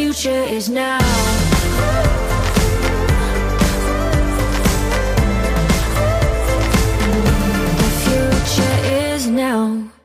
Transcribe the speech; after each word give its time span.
future 0.00 0.44
is 0.44 0.70
now. 0.70 0.98
The 7.76 7.90
future 8.04 8.76
is 9.12 9.26
now. 9.26 9.99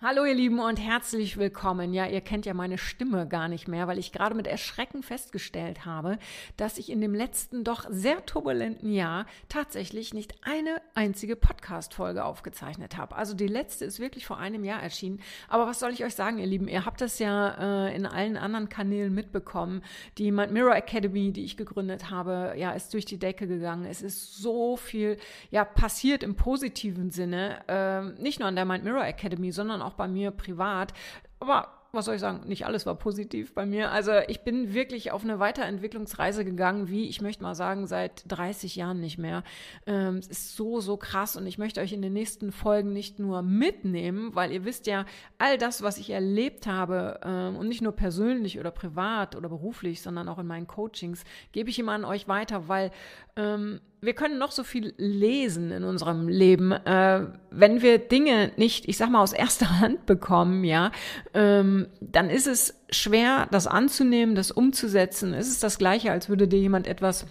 Hallo 0.00 0.24
ihr 0.24 0.34
Lieben 0.34 0.60
und 0.60 0.76
herzlich 0.76 1.38
willkommen. 1.38 1.92
Ja, 1.92 2.06
ihr 2.06 2.20
kennt 2.20 2.46
ja 2.46 2.54
meine 2.54 2.78
Stimme 2.78 3.26
gar 3.26 3.48
nicht 3.48 3.66
mehr, 3.66 3.88
weil 3.88 3.98
ich 3.98 4.12
gerade 4.12 4.36
mit 4.36 4.46
Erschrecken 4.46 5.02
festgestellt 5.02 5.86
habe, 5.86 6.20
dass 6.56 6.78
ich 6.78 6.90
in 6.90 7.00
dem 7.00 7.16
letzten 7.16 7.64
doch 7.64 7.84
sehr 7.90 8.24
turbulenten 8.24 8.92
Jahr 8.92 9.26
tatsächlich 9.48 10.14
nicht 10.14 10.36
eine 10.42 10.80
einzige 10.94 11.34
Podcast-Folge 11.34 12.24
aufgezeichnet 12.24 12.96
habe. 12.96 13.16
Also 13.16 13.34
die 13.34 13.48
letzte 13.48 13.86
ist 13.86 13.98
wirklich 13.98 14.24
vor 14.24 14.38
einem 14.38 14.62
Jahr 14.62 14.80
erschienen. 14.80 15.18
Aber 15.48 15.66
was 15.66 15.80
soll 15.80 15.90
ich 15.90 16.04
euch 16.04 16.14
sagen, 16.14 16.38
ihr 16.38 16.46
Lieben? 16.46 16.68
Ihr 16.68 16.84
habt 16.84 17.00
das 17.00 17.18
ja 17.18 17.88
äh, 17.88 17.96
in 17.96 18.06
allen 18.06 18.36
anderen 18.36 18.68
Kanälen 18.68 19.12
mitbekommen. 19.12 19.82
Die 20.16 20.30
Mind 20.30 20.52
Mirror 20.52 20.76
Academy, 20.76 21.32
die 21.32 21.44
ich 21.44 21.56
gegründet 21.56 22.08
habe, 22.08 22.54
ja, 22.56 22.70
ist 22.70 22.94
durch 22.94 23.04
die 23.04 23.18
Decke 23.18 23.48
gegangen. 23.48 23.84
Es 23.84 24.00
ist 24.00 24.36
so 24.36 24.76
viel, 24.76 25.16
ja, 25.50 25.64
passiert 25.64 26.22
im 26.22 26.36
positiven 26.36 27.10
Sinne. 27.10 27.62
Äh, 27.66 28.22
nicht 28.22 28.38
nur 28.38 28.46
an 28.46 28.54
der 28.54 28.64
Mind 28.64 28.84
Mirror 28.84 29.04
Academy, 29.04 29.50
sondern 29.50 29.82
auch 29.87 29.87
auch 29.88 29.94
bei 29.94 30.08
mir 30.08 30.30
privat. 30.30 30.92
Aber 31.40 31.77
was 31.92 32.04
soll 32.04 32.16
ich 32.16 32.20
sagen, 32.20 32.46
nicht 32.46 32.66
alles 32.66 32.84
war 32.84 32.94
positiv 32.94 33.54
bei 33.54 33.64
mir. 33.64 33.90
Also 33.90 34.12
ich 34.28 34.42
bin 34.42 34.74
wirklich 34.74 35.10
auf 35.10 35.24
eine 35.24 35.38
Weiterentwicklungsreise 35.38 36.44
gegangen, 36.44 36.88
wie 36.88 37.08
ich 37.08 37.22
möchte 37.22 37.42
mal 37.42 37.54
sagen, 37.54 37.86
seit 37.86 38.24
30 38.28 38.76
Jahren 38.76 39.00
nicht 39.00 39.16
mehr. 39.16 39.42
Ähm, 39.86 40.16
es 40.16 40.26
ist 40.26 40.56
so, 40.56 40.80
so 40.80 40.98
krass 40.98 41.36
und 41.36 41.46
ich 41.46 41.56
möchte 41.56 41.80
euch 41.80 41.92
in 41.92 42.02
den 42.02 42.12
nächsten 42.12 42.52
Folgen 42.52 42.92
nicht 42.92 43.18
nur 43.18 43.40
mitnehmen, 43.40 44.34
weil 44.34 44.52
ihr 44.52 44.64
wisst 44.64 44.86
ja, 44.86 45.06
all 45.38 45.56
das, 45.56 45.82
was 45.82 45.96
ich 45.96 46.10
erlebt 46.10 46.66
habe 46.66 47.20
ähm, 47.24 47.56
und 47.56 47.68
nicht 47.68 47.80
nur 47.80 47.92
persönlich 47.92 48.58
oder 48.58 48.70
privat 48.70 49.34
oder 49.34 49.48
beruflich, 49.48 50.02
sondern 50.02 50.28
auch 50.28 50.38
in 50.38 50.46
meinen 50.46 50.66
Coachings, 50.66 51.24
gebe 51.52 51.70
ich 51.70 51.78
immer 51.78 51.92
an 51.92 52.04
euch 52.04 52.28
weiter, 52.28 52.68
weil 52.68 52.90
ähm, 53.36 53.80
wir 54.00 54.14
können 54.14 54.38
noch 54.38 54.52
so 54.52 54.62
viel 54.62 54.94
lesen 54.96 55.70
in 55.70 55.84
unserem 55.84 56.28
Leben, 56.28 56.72
äh, 56.72 57.26
wenn 57.50 57.82
wir 57.82 57.98
Dinge 57.98 58.52
nicht, 58.56 58.88
ich 58.88 58.96
sag 58.96 59.10
mal, 59.10 59.22
aus 59.22 59.32
erster 59.32 59.80
Hand 59.80 60.06
bekommen, 60.06 60.64
ja, 60.64 60.92
ähm, 61.34 61.77
dann 62.00 62.30
ist 62.30 62.46
es 62.46 62.74
schwer, 62.90 63.48
das 63.50 63.66
anzunehmen, 63.66 64.34
das 64.34 64.50
umzusetzen. 64.50 65.34
Es 65.34 65.48
ist 65.48 65.62
das 65.62 65.78
Gleiche, 65.78 66.10
als 66.10 66.28
würde 66.28 66.48
dir 66.48 66.58
jemand 66.58 66.86
etwas 66.86 67.26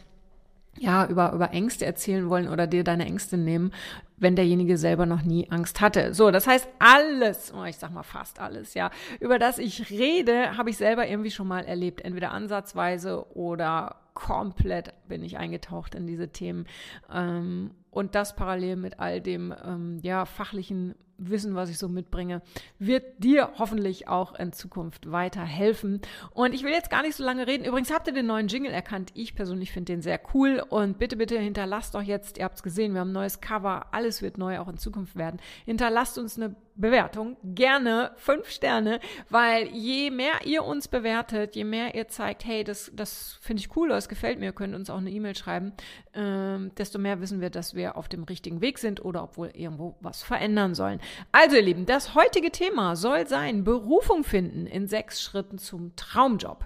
ja, 0.79 1.07
über, 1.07 1.33
über 1.33 1.51
Ängste 1.51 1.85
erzählen 1.85 2.29
wollen 2.29 2.47
oder 2.47 2.67
dir 2.67 2.83
deine 2.83 3.05
Ängste 3.05 3.37
nehmen, 3.37 3.71
wenn 4.17 4.35
derjenige 4.35 4.77
selber 4.77 5.05
noch 5.05 5.23
nie 5.23 5.49
Angst 5.49 5.81
hatte. 5.81 6.13
So, 6.13 6.31
das 6.31 6.47
heißt, 6.47 6.67
alles, 6.79 7.53
oh, 7.55 7.63
ich 7.65 7.77
sag 7.77 7.91
mal 7.91 8.03
fast 8.03 8.39
alles, 8.39 8.73
ja, 8.73 8.91
über 9.19 9.39
das 9.39 9.57
ich 9.57 9.89
rede, 9.89 10.57
habe 10.57 10.69
ich 10.69 10.77
selber 10.77 11.07
irgendwie 11.07 11.31
schon 11.31 11.47
mal 11.47 11.65
erlebt. 11.65 12.01
Entweder 12.01 12.31
ansatzweise 12.31 13.25
oder 13.35 13.95
komplett 14.13 14.93
bin 15.07 15.23
ich 15.23 15.37
eingetaucht 15.37 15.95
in 15.95 16.07
diese 16.07 16.29
Themen. 16.29 16.65
Ähm, 17.11 17.71
und 17.91 18.15
das 18.15 18.35
parallel 18.35 18.75
mit 18.75 18.99
all 18.99 19.21
dem 19.21 19.53
ähm, 19.65 19.99
ja, 20.01 20.25
fachlichen 20.25 20.95
Wissen, 21.17 21.55
was 21.55 21.69
ich 21.69 21.77
so 21.77 21.89
mitbringe, 21.89 22.41
wird 22.79 23.23
dir 23.23 23.51
hoffentlich 23.57 24.07
auch 24.07 24.35
in 24.35 24.53
Zukunft 24.53 25.11
weiterhelfen. 25.11 26.01
Und 26.31 26.53
ich 26.53 26.63
will 26.63 26.71
jetzt 26.71 26.89
gar 26.89 27.01
nicht 27.01 27.15
so 27.15 27.23
lange 27.23 27.47
reden. 27.47 27.65
Übrigens 27.65 27.91
habt 27.91 28.07
ihr 28.07 28.13
den 28.13 28.27
neuen 28.27 28.47
Jingle 28.47 28.71
erkannt. 28.71 29.11
Ich 29.13 29.35
persönlich 29.35 29.71
finde 29.71 29.93
den 29.93 30.01
sehr 30.01 30.19
cool. 30.33 30.63
Und 30.69 30.99
bitte, 30.99 31.15
bitte 31.15 31.39
hinterlasst 31.39 31.95
doch 31.95 32.01
jetzt, 32.01 32.37
ihr 32.37 32.45
habt 32.45 32.57
es 32.57 32.63
gesehen, 32.63 32.93
wir 32.93 33.01
haben 33.01 33.09
ein 33.09 33.13
neues 33.13 33.41
Cover. 33.41 33.87
Alles 33.91 34.21
wird 34.21 34.37
neu 34.37 34.59
auch 34.59 34.67
in 34.67 34.77
Zukunft 34.77 35.15
werden. 35.15 35.39
Hinterlasst 35.65 36.17
uns 36.17 36.37
eine 36.37 36.55
Bewertung. 36.77 37.37
Gerne 37.43 38.11
fünf 38.15 38.49
Sterne, 38.49 38.99
weil 39.29 39.67
je 39.67 40.11
mehr 40.11 40.45
ihr 40.45 40.63
uns 40.63 40.87
bewertet, 40.87 41.55
je 41.55 41.63
mehr 41.63 41.95
ihr 41.95 42.07
zeigt, 42.07 42.45
hey, 42.45 42.63
das, 42.63 42.91
das 42.95 43.37
finde 43.41 43.61
ich 43.61 43.75
cool, 43.75 43.89
das 43.89 44.07
gefällt 44.07 44.39
mir, 44.39 44.53
könnt 44.53 44.75
uns 44.75 44.89
auch 44.89 44.97
eine 44.97 45.09
E-Mail 45.09 45.35
schreiben, 45.35 45.73
ähm, 46.13 46.71
desto 46.77 46.99
mehr 46.99 47.19
wissen 47.19 47.41
wir, 47.41 47.49
dass 47.49 47.73
wir 47.73 47.97
auf 47.97 48.07
dem 48.07 48.23
richtigen 48.23 48.61
Weg 48.61 48.77
sind 48.77 49.03
oder 49.03 49.23
obwohl 49.23 49.49
irgendwo 49.53 49.97
was 50.01 50.23
verändern 50.23 50.75
sollen. 50.75 51.01
Also, 51.31 51.55
ihr 51.55 51.63
Lieben, 51.63 51.85
das 51.85 52.15
heutige 52.15 52.51
Thema 52.51 52.95
soll 52.95 53.27
sein 53.27 53.63
Berufung 53.63 54.23
finden 54.23 54.67
in 54.67 54.87
sechs 54.87 55.21
Schritten 55.21 55.57
zum 55.57 55.95
Traumjob. 55.95 56.63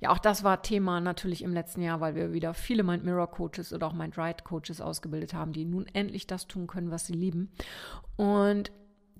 Ja, 0.00 0.10
auch 0.10 0.18
das 0.18 0.44
war 0.44 0.62
Thema 0.62 1.00
natürlich 1.00 1.42
im 1.42 1.52
letzten 1.52 1.82
Jahr, 1.82 2.00
weil 2.00 2.14
wir 2.14 2.32
wieder 2.32 2.54
viele 2.54 2.82
Mind 2.82 3.04
Mirror 3.04 3.30
Coaches 3.30 3.72
oder 3.72 3.86
auch 3.86 3.92
Mind 3.92 4.18
Right 4.18 4.44
Coaches 4.44 4.80
ausgebildet 4.80 5.34
haben, 5.34 5.52
die 5.52 5.64
nun 5.64 5.86
endlich 5.92 6.26
das 6.26 6.46
tun 6.46 6.66
können, 6.66 6.90
was 6.90 7.06
sie 7.06 7.12
lieben. 7.12 7.50
Und 8.16 8.72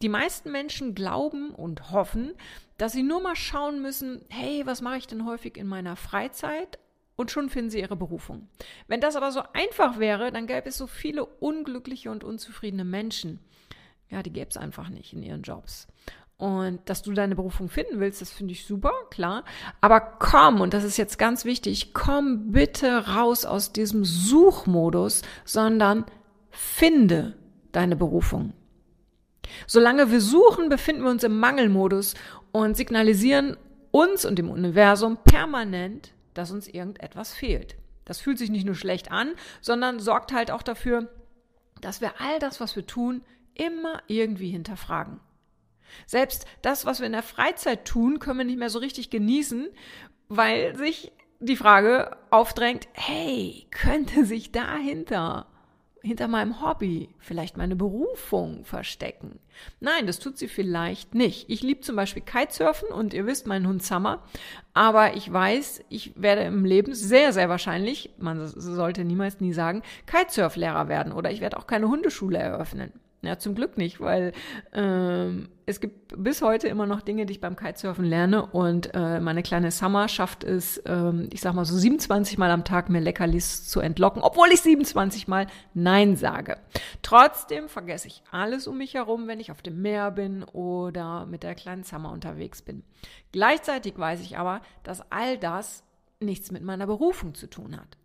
die 0.02 0.08
meisten 0.08 0.52
Menschen 0.52 0.94
glauben 0.94 1.50
und 1.50 1.90
hoffen, 1.90 2.34
dass 2.76 2.92
sie 2.92 3.02
nur 3.02 3.20
mal 3.20 3.36
schauen 3.36 3.82
müssen, 3.82 4.24
hey, 4.28 4.62
was 4.64 4.80
mache 4.80 4.98
ich 4.98 5.06
denn 5.06 5.26
häufig 5.26 5.56
in 5.56 5.66
meiner 5.66 5.96
Freizeit? 5.96 6.78
Und 7.16 7.32
schon 7.32 7.48
finden 7.48 7.70
sie 7.70 7.80
ihre 7.80 7.96
Berufung. 7.96 8.48
Wenn 8.86 9.00
das 9.00 9.16
aber 9.16 9.32
so 9.32 9.42
einfach 9.52 9.98
wäre, 9.98 10.30
dann 10.30 10.46
gäbe 10.46 10.68
es 10.68 10.78
so 10.78 10.86
viele 10.86 11.24
unglückliche 11.26 12.12
und 12.12 12.22
unzufriedene 12.22 12.84
Menschen. 12.84 13.40
Ja, 14.08 14.22
die 14.22 14.32
gäbe 14.32 14.50
es 14.50 14.56
einfach 14.56 14.88
nicht 14.88 15.12
in 15.12 15.24
ihren 15.24 15.42
Jobs. 15.42 15.88
Und 16.36 16.88
dass 16.88 17.02
du 17.02 17.12
deine 17.12 17.34
Berufung 17.34 17.68
finden 17.68 17.98
willst, 17.98 18.20
das 18.20 18.30
finde 18.30 18.52
ich 18.52 18.64
super, 18.64 18.92
klar. 19.10 19.44
Aber 19.80 20.00
komm, 20.00 20.60
und 20.60 20.72
das 20.72 20.84
ist 20.84 20.96
jetzt 20.96 21.18
ganz 21.18 21.44
wichtig, 21.44 21.92
komm 21.92 22.52
bitte 22.52 23.08
raus 23.08 23.44
aus 23.44 23.72
diesem 23.72 24.04
Suchmodus, 24.04 25.22
sondern 25.44 26.04
finde 26.50 27.36
deine 27.72 27.96
Berufung. 27.96 28.52
Solange 29.66 30.10
wir 30.10 30.20
suchen, 30.20 30.68
befinden 30.68 31.02
wir 31.02 31.10
uns 31.10 31.24
im 31.24 31.38
Mangelmodus 31.38 32.14
und 32.52 32.76
signalisieren 32.76 33.56
uns 33.90 34.24
und 34.24 34.38
dem 34.38 34.50
Universum 34.50 35.18
permanent, 35.24 36.12
dass 36.34 36.50
uns 36.50 36.68
irgendetwas 36.68 37.32
fehlt. 37.32 37.76
Das 38.04 38.20
fühlt 38.20 38.38
sich 38.38 38.50
nicht 38.50 38.64
nur 38.64 38.74
schlecht 38.74 39.10
an, 39.10 39.32
sondern 39.60 40.00
sorgt 40.00 40.32
halt 40.32 40.50
auch 40.50 40.62
dafür, 40.62 41.08
dass 41.80 42.00
wir 42.00 42.20
all 42.20 42.38
das, 42.38 42.60
was 42.60 42.74
wir 42.76 42.86
tun, 42.86 43.22
immer 43.54 44.02
irgendwie 44.06 44.50
hinterfragen. 44.50 45.20
Selbst 46.06 46.46
das, 46.62 46.86
was 46.86 47.00
wir 47.00 47.06
in 47.06 47.12
der 47.12 47.22
Freizeit 47.22 47.86
tun, 47.86 48.18
können 48.18 48.38
wir 48.38 48.44
nicht 48.44 48.58
mehr 48.58 48.70
so 48.70 48.78
richtig 48.78 49.10
genießen, 49.10 49.68
weil 50.28 50.76
sich 50.76 51.12
die 51.40 51.56
Frage 51.56 52.16
aufdrängt, 52.30 52.88
hey, 52.92 53.66
könnte 53.70 54.24
sich 54.24 54.52
dahinter 54.52 55.46
hinter 56.02 56.28
meinem 56.28 56.62
Hobby, 56.62 57.08
vielleicht 57.18 57.56
meine 57.56 57.76
Berufung 57.76 58.64
verstecken. 58.64 59.38
Nein, 59.80 60.06
das 60.06 60.18
tut 60.18 60.38
sie 60.38 60.48
vielleicht 60.48 61.14
nicht. 61.14 61.50
Ich 61.50 61.62
liebe 61.62 61.80
zum 61.80 61.96
Beispiel 61.96 62.22
Kitesurfen 62.22 62.88
und 62.88 63.14
ihr 63.14 63.26
wisst, 63.26 63.46
mein 63.46 63.66
Hund 63.66 63.82
Summer. 63.82 64.22
Aber 64.74 65.16
ich 65.16 65.32
weiß, 65.32 65.82
ich 65.88 66.12
werde 66.16 66.42
im 66.42 66.64
Leben 66.64 66.94
sehr, 66.94 67.32
sehr 67.32 67.48
wahrscheinlich, 67.48 68.10
man 68.18 68.46
sollte 68.46 69.04
niemals 69.04 69.40
nie 69.40 69.52
sagen, 69.52 69.82
Kitesurflehrer 70.06 70.88
werden 70.88 71.12
oder 71.12 71.30
ich 71.30 71.40
werde 71.40 71.58
auch 71.58 71.66
keine 71.66 71.88
Hundeschule 71.88 72.38
eröffnen. 72.38 72.92
Ja, 73.20 73.36
zum 73.36 73.56
Glück 73.56 73.76
nicht, 73.76 74.00
weil 74.00 74.32
ähm, 74.72 75.48
es 75.66 75.80
gibt 75.80 76.14
bis 76.16 76.40
heute 76.40 76.68
immer 76.68 76.86
noch 76.86 77.00
Dinge, 77.02 77.26
die 77.26 77.32
ich 77.32 77.40
beim 77.40 77.56
Kitesurfen 77.56 78.04
lerne 78.04 78.46
und 78.46 78.94
äh, 78.94 79.18
meine 79.18 79.42
kleine 79.42 79.72
Summer 79.72 80.06
schafft 80.06 80.44
es, 80.44 80.80
ähm, 80.86 81.28
ich 81.32 81.40
sag 81.40 81.54
mal 81.54 81.64
so 81.64 81.76
27 81.76 82.38
Mal 82.38 82.52
am 82.52 82.64
Tag 82.64 82.88
mir 82.88 83.00
Leckerlis 83.00 83.68
zu 83.68 83.80
entlocken, 83.80 84.22
obwohl 84.22 84.48
ich 84.52 84.60
27 84.60 85.26
Mal 85.26 85.48
Nein 85.74 86.14
sage. 86.14 86.58
Trotzdem 87.02 87.68
vergesse 87.68 88.06
ich 88.06 88.22
alles 88.30 88.68
um 88.68 88.78
mich 88.78 88.94
herum, 88.94 89.26
wenn 89.26 89.40
ich 89.40 89.50
auf 89.50 89.62
dem 89.62 89.82
Meer 89.82 90.12
bin 90.12 90.44
oder 90.44 91.26
mit 91.26 91.42
der 91.42 91.56
kleinen 91.56 91.82
Summer 91.82 92.12
unterwegs 92.12 92.62
bin. 92.62 92.84
Gleichzeitig 93.32 93.98
weiß 93.98 94.20
ich 94.20 94.38
aber, 94.38 94.60
dass 94.84 95.10
all 95.10 95.38
das 95.38 95.82
nichts 96.20 96.52
mit 96.52 96.62
meiner 96.62 96.86
Berufung 96.86 97.34
zu 97.34 97.48
tun 97.48 97.76
hat. 97.76 97.97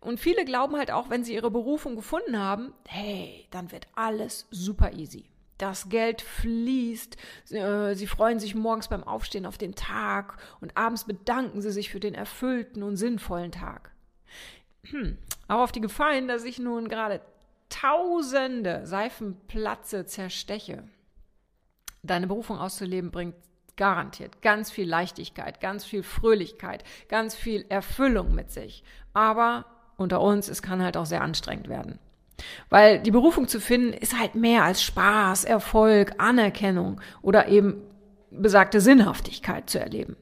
Und 0.00 0.20
viele 0.20 0.44
glauben 0.44 0.76
halt 0.76 0.90
auch, 0.90 1.10
wenn 1.10 1.24
sie 1.24 1.34
ihre 1.34 1.50
Berufung 1.50 1.96
gefunden 1.96 2.38
haben, 2.38 2.72
hey, 2.86 3.46
dann 3.50 3.72
wird 3.72 3.86
alles 3.94 4.46
super 4.50 4.92
easy. 4.92 5.26
Das 5.58 5.88
Geld 5.88 6.22
fließt, 6.22 7.16
äh, 7.50 7.94
sie 7.94 8.06
freuen 8.06 8.40
sich 8.40 8.54
morgens 8.54 8.88
beim 8.88 9.04
Aufstehen 9.04 9.46
auf 9.46 9.58
den 9.58 9.74
Tag 9.74 10.38
und 10.60 10.76
abends 10.76 11.04
bedanken 11.04 11.62
sie 11.62 11.70
sich 11.70 11.90
für 11.90 12.00
den 12.00 12.14
erfüllten 12.14 12.82
und 12.82 12.96
sinnvollen 12.96 13.52
Tag. 13.52 13.92
Hm. 14.84 15.18
Aber 15.46 15.62
auf 15.62 15.72
die 15.72 15.80
Gefallen, 15.80 16.26
dass 16.26 16.44
ich 16.44 16.58
nun 16.58 16.88
gerade 16.88 17.20
tausende 17.68 18.86
Seifenplatze 18.86 20.04
zersteche. 20.04 20.84
Deine 22.02 22.26
Berufung 22.26 22.58
auszuleben 22.58 23.10
bringt 23.10 23.36
garantiert 23.76 24.42
ganz 24.42 24.70
viel 24.70 24.88
Leichtigkeit, 24.88 25.60
ganz 25.60 25.84
viel 25.84 26.02
Fröhlichkeit, 26.02 26.84
ganz 27.08 27.34
viel 27.34 27.64
Erfüllung 27.68 28.34
mit 28.34 28.50
sich. 28.50 28.84
Aber 29.14 29.66
unter 29.96 30.20
uns, 30.20 30.48
es 30.48 30.62
kann 30.62 30.82
halt 30.82 30.96
auch 30.96 31.06
sehr 31.06 31.22
anstrengend 31.22 31.68
werden. 31.68 31.98
Weil 32.70 32.98
die 33.00 33.10
Berufung 33.10 33.48
zu 33.48 33.60
finden 33.60 33.92
ist 33.92 34.18
halt 34.18 34.34
mehr 34.34 34.64
als 34.64 34.82
Spaß, 34.82 35.44
Erfolg, 35.44 36.14
Anerkennung 36.18 37.00
oder 37.20 37.48
eben 37.48 37.82
besagte 38.30 38.80
Sinnhaftigkeit 38.80 39.68
zu 39.68 39.78
erleben. 39.78 40.16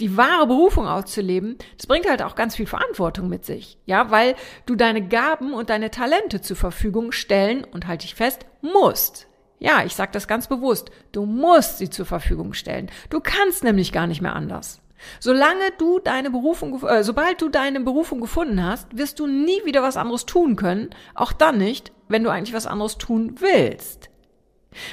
Die 0.00 0.16
wahre 0.16 0.46
Berufung 0.46 0.86
auszuleben, 0.86 1.56
das 1.76 1.86
bringt 1.86 2.08
halt 2.08 2.22
auch 2.22 2.34
ganz 2.34 2.56
viel 2.56 2.66
Verantwortung 2.66 3.28
mit 3.28 3.44
sich. 3.44 3.78
Ja, 3.86 4.10
weil 4.10 4.34
du 4.66 4.74
deine 4.74 5.06
Gaben 5.06 5.54
und 5.54 5.70
deine 5.70 5.90
Talente 5.90 6.40
zur 6.40 6.56
Verfügung 6.56 7.12
stellen 7.12 7.64
und 7.64 7.86
halte 7.86 8.04
ich 8.04 8.14
fest, 8.14 8.44
musst. 8.60 9.26
Ja, 9.58 9.84
ich 9.84 9.94
sage 9.94 10.12
das 10.12 10.28
ganz 10.28 10.48
bewusst. 10.48 10.90
Du 11.12 11.24
musst 11.24 11.78
sie 11.78 11.90
zur 11.90 12.06
Verfügung 12.06 12.52
stellen. 12.52 12.90
Du 13.10 13.20
kannst 13.20 13.64
nämlich 13.64 13.92
gar 13.92 14.06
nicht 14.06 14.20
mehr 14.20 14.36
anders. 14.36 14.82
Solange 15.20 15.70
du 15.78 15.98
deine 15.98 16.30
Berufung, 16.30 16.82
äh, 16.86 17.04
sobald 17.04 17.40
du 17.40 17.48
deine 17.48 17.80
Berufung 17.80 18.20
gefunden 18.20 18.62
hast, 18.64 18.96
wirst 18.96 19.18
du 19.18 19.26
nie 19.26 19.64
wieder 19.64 19.82
was 19.82 19.96
anderes 19.96 20.26
tun 20.26 20.56
können. 20.56 20.90
Auch 21.14 21.32
dann 21.32 21.58
nicht, 21.58 21.92
wenn 22.08 22.22
du 22.22 22.30
eigentlich 22.30 22.54
was 22.54 22.66
anderes 22.66 22.98
tun 22.98 23.36
willst. 23.38 24.10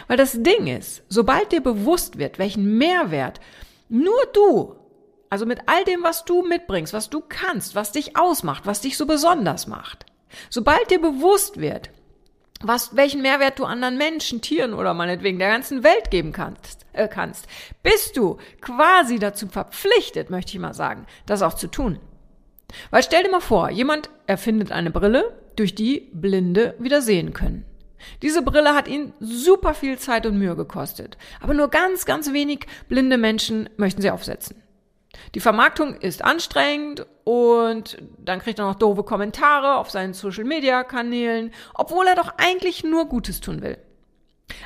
Weil 0.07 0.17
das 0.17 0.41
Ding 0.41 0.67
ist, 0.67 1.03
sobald 1.09 1.51
dir 1.51 1.61
bewusst 1.61 2.17
wird, 2.17 2.39
welchen 2.39 2.77
Mehrwert 2.77 3.39
nur 3.89 4.19
du, 4.33 4.75
also 5.29 5.45
mit 5.45 5.61
all 5.65 5.83
dem, 5.83 6.03
was 6.03 6.25
du 6.25 6.43
mitbringst, 6.43 6.93
was 6.93 7.09
du 7.09 7.21
kannst, 7.27 7.75
was 7.75 7.91
dich 7.91 8.15
ausmacht, 8.15 8.65
was 8.65 8.81
dich 8.81 8.97
so 8.97 9.05
besonders 9.05 9.67
macht, 9.67 10.05
sobald 10.49 10.89
dir 10.89 11.01
bewusst 11.01 11.59
wird, 11.59 11.89
was, 12.63 12.95
welchen 12.95 13.21
Mehrwert 13.21 13.59
du 13.59 13.65
anderen 13.65 13.97
Menschen, 13.97 14.41
Tieren 14.41 14.73
oder 14.73 14.93
meinetwegen 14.93 15.39
der 15.39 15.49
ganzen 15.49 15.83
Welt 15.83 16.09
geben 16.11 16.31
kannst, 16.31 16.85
äh, 16.93 17.07
kannst, 17.07 17.47
bist 17.83 18.17
du 18.17 18.37
quasi 18.61 19.19
dazu 19.19 19.47
verpflichtet, 19.47 20.29
möchte 20.29 20.53
ich 20.53 20.59
mal 20.59 20.73
sagen, 20.73 21.05
das 21.25 21.41
auch 21.41 21.53
zu 21.53 21.67
tun. 21.67 21.99
Weil 22.89 23.03
stell 23.03 23.23
dir 23.23 23.29
mal 23.29 23.41
vor, 23.41 23.69
jemand 23.69 24.09
erfindet 24.25 24.71
eine 24.71 24.89
Brille, 24.89 25.37
durch 25.55 25.75
die 25.75 26.09
Blinde 26.13 26.73
wieder 26.79 27.01
sehen 27.01 27.33
können. 27.33 27.65
Diese 28.21 28.41
Brille 28.41 28.73
hat 28.73 28.87
ihn 28.87 29.13
super 29.19 29.73
viel 29.73 29.97
Zeit 29.97 30.25
und 30.25 30.37
Mühe 30.37 30.55
gekostet, 30.55 31.17
aber 31.41 31.53
nur 31.53 31.69
ganz, 31.69 32.05
ganz 32.05 32.33
wenig 32.33 32.65
blinde 32.89 33.17
Menschen 33.17 33.69
möchten 33.77 34.01
sie 34.01 34.09
aufsetzen. 34.09 34.62
Die 35.35 35.39
Vermarktung 35.39 35.95
ist 35.95 36.23
anstrengend 36.23 37.05
und 37.23 37.97
dann 38.17 38.39
kriegt 38.39 38.59
er 38.59 38.65
noch 38.65 38.75
doofe 38.75 39.03
Kommentare 39.03 39.77
auf 39.77 39.89
seinen 39.89 40.13
Social-Media-Kanälen, 40.13 41.51
obwohl 41.73 42.07
er 42.07 42.15
doch 42.15 42.33
eigentlich 42.37 42.83
nur 42.83 43.05
Gutes 43.05 43.41
tun 43.41 43.61
will. 43.61 43.77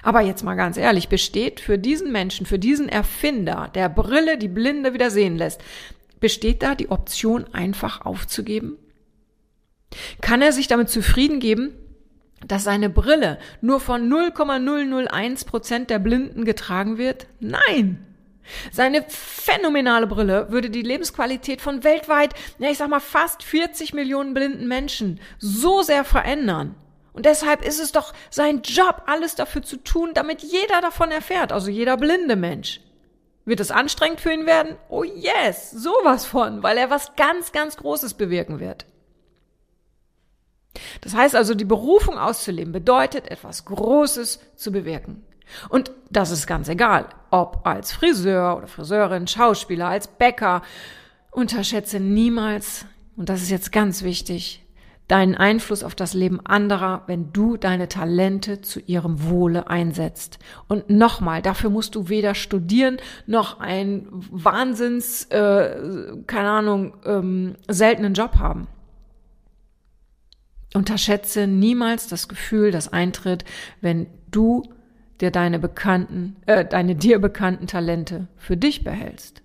Aber 0.04 0.22
jetzt 0.22 0.44
mal 0.44 0.56
ganz 0.56 0.78
ehrlich, 0.78 1.10
besteht 1.10 1.60
für 1.60 1.78
diesen 1.78 2.12
Menschen, 2.12 2.46
für 2.46 2.60
diesen 2.60 2.90
Erfinder 2.90 3.70
der 3.74 3.90
Brille, 3.90 4.38
die 4.38 4.48
Blinde 4.48 4.94
wieder 4.94 5.12
sehen 5.12 5.38
lässt, 5.38 5.62
besteht 6.20 6.64
da 6.64 6.76
die 6.76 6.90
Option 6.90 7.46
einfach 7.54 8.06
aufzugeben? 8.06 8.78
Kann 10.22 10.42
er 10.42 10.52
sich 10.52 10.68
damit 10.68 10.90
zufrieden 10.90 11.40
geben, 11.40 11.74
dass 12.46 12.64
seine 12.64 12.90
Brille 12.90 13.40
nur 13.62 13.80
von 13.80 14.08
0,001 14.10 15.46
Prozent 15.46 15.90
der 15.90 16.00
Blinden 16.00 16.46
getragen 16.46 16.98
wird? 16.98 17.28
Nein! 17.40 18.07
Seine 18.72 19.06
phänomenale 19.08 20.08
Brille 20.08 20.52
würde 20.52 20.70
die 20.70 20.82
Lebensqualität 20.82 21.62
von 21.62 21.84
weltweit, 21.84 22.34
ja, 22.60 22.70
ich 22.70 22.78
sag 22.78 22.90
mal 22.90 23.00
fast 23.00 23.44
40 23.44 23.94
Millionen 23.94 24.34
blinden 24.34 24.68
Menschen 24.68 25.20
so 25.40 25.82
sehr 25.82 26.04
verändern. 26.04 26.76
Und 27.14 27.26
deshalb 27.26 27.66
ist 27.66 27.80
es 27.80 27.92
doch 27.92 28.14
sein 28.30 28.62
Job, 28.64 29.04
alles 29.08 29.36
dafür 29.36 29.64
zu 29.64 29.78
tun, 29.78 30.12
damit 30.14 30.44
jeder 30.44 30.82
davon 30.82 31.10
erfährt, 31.10 31.52
also 31.52 31.72
jeder 31.72 31.98
blinde 31.98 32.36
Mensch. 32.36 32.82
Wird 33.44 33.60
es 33.60 33.72
anstrengend 33.72 34.22
für 34.22 34.32
ihn 34.32 34.46
werden? 34.46 34.76
Oh 34.90 35.04
yes, 35.04 35.72
sowas 35.72 36.26
von, 36.26 36.64
weil 36.64 36.78
er 36.78 36.90
was 36.90 37.16
ganz, 37.16 37.54
ganz 37.54 37.78
Großes 37.78 38.16
bewirken 38.16 38.60
wird. 38.60 38.86
Das 41.02 41.16
heißt 41.16 41.36
also, 41.36 41.56
die 41.56 41.66
Berufung 41.66 42.18
auszuleben 42.18 42.74
bedeutet, 42.74 43.32
etwas 43.32 43.66
Großes 43.66 44.40
zu 44.56 44.72
bewirken. 44.72 45.24
Und 45.70 45.92
das 46.10 46.32
ist 46.32 46.48
ganz 46.48 46.70
egal, 46.70 47.08
ob 47.32 47.66
als 47.66 47.92
Friseur 47.92 48.58
oder 48.58 48.68
Friseurin, 48.68 49.28
Schauspieler, 49.28 49.88
als 49.88 50.08
Bäcker. 50.08 50.62
Unterschätze 51.32 52.00
niemals, 52.00 52.86
und 53.16 53.30
das 53.30 53.42
ist 53.42 53.50
jetzt 53.50 53.72
ganz 53.72 54.04
wichtig, 54.04 54.64
deinen 55.08 55.36
Einfluss 55.36 55.84
auf 55.84 55.96
das 55.96 56.14
Leben 56.14 56.46
anderer, 56.46 57.04
wenn 57.08 57.32
du 57.32 57.56
deine 57.56 57.88
Talente 57.88 58.62
zu 58.62 58.82
ihrem 58.82 59.24
Wohle 59.30 59.70
einsetzt. 59.70 60.38
Und 60.68 60.90
nochmal, 60.90 61.42
dafür 61.42 61.70
musst 61.70 61.96
du 61.96 62.10
weder 62.10 62.36
studieren 62.36 62.98
noch 63.26 63.60
einen 63.60 64.08
Wahnsinns, 64.32 65.26
äh, 65.26 66.18
keine 66.28 66.50
Ahnung, 66.50 66.94
ähm, 67.06 67.56
seltenen 67.70 68.14
Job 68.14 68.36
haben. 68.38 68.68
Unterschätze 70.74 71.48
niemals 71.48 72.08
das 72.08 72.28
Gefühl, 72.28 72.72
das 72.72 72.92
eintritt, 72.92 73.46
wenn 73.80 74.08
du 74.30 74.64
dir 75.22 75.32
deine 75.32 75.60
bekannten, 75.60 76.36
äh, 76.46 76.66
deine 76.66 76.96
dir 76.96 77.20
bekannten 77.20 77.68
Talente 77.68 78.28
für 78.38 78.58
dich 78.58 78.84
behältst. 78.84 79.42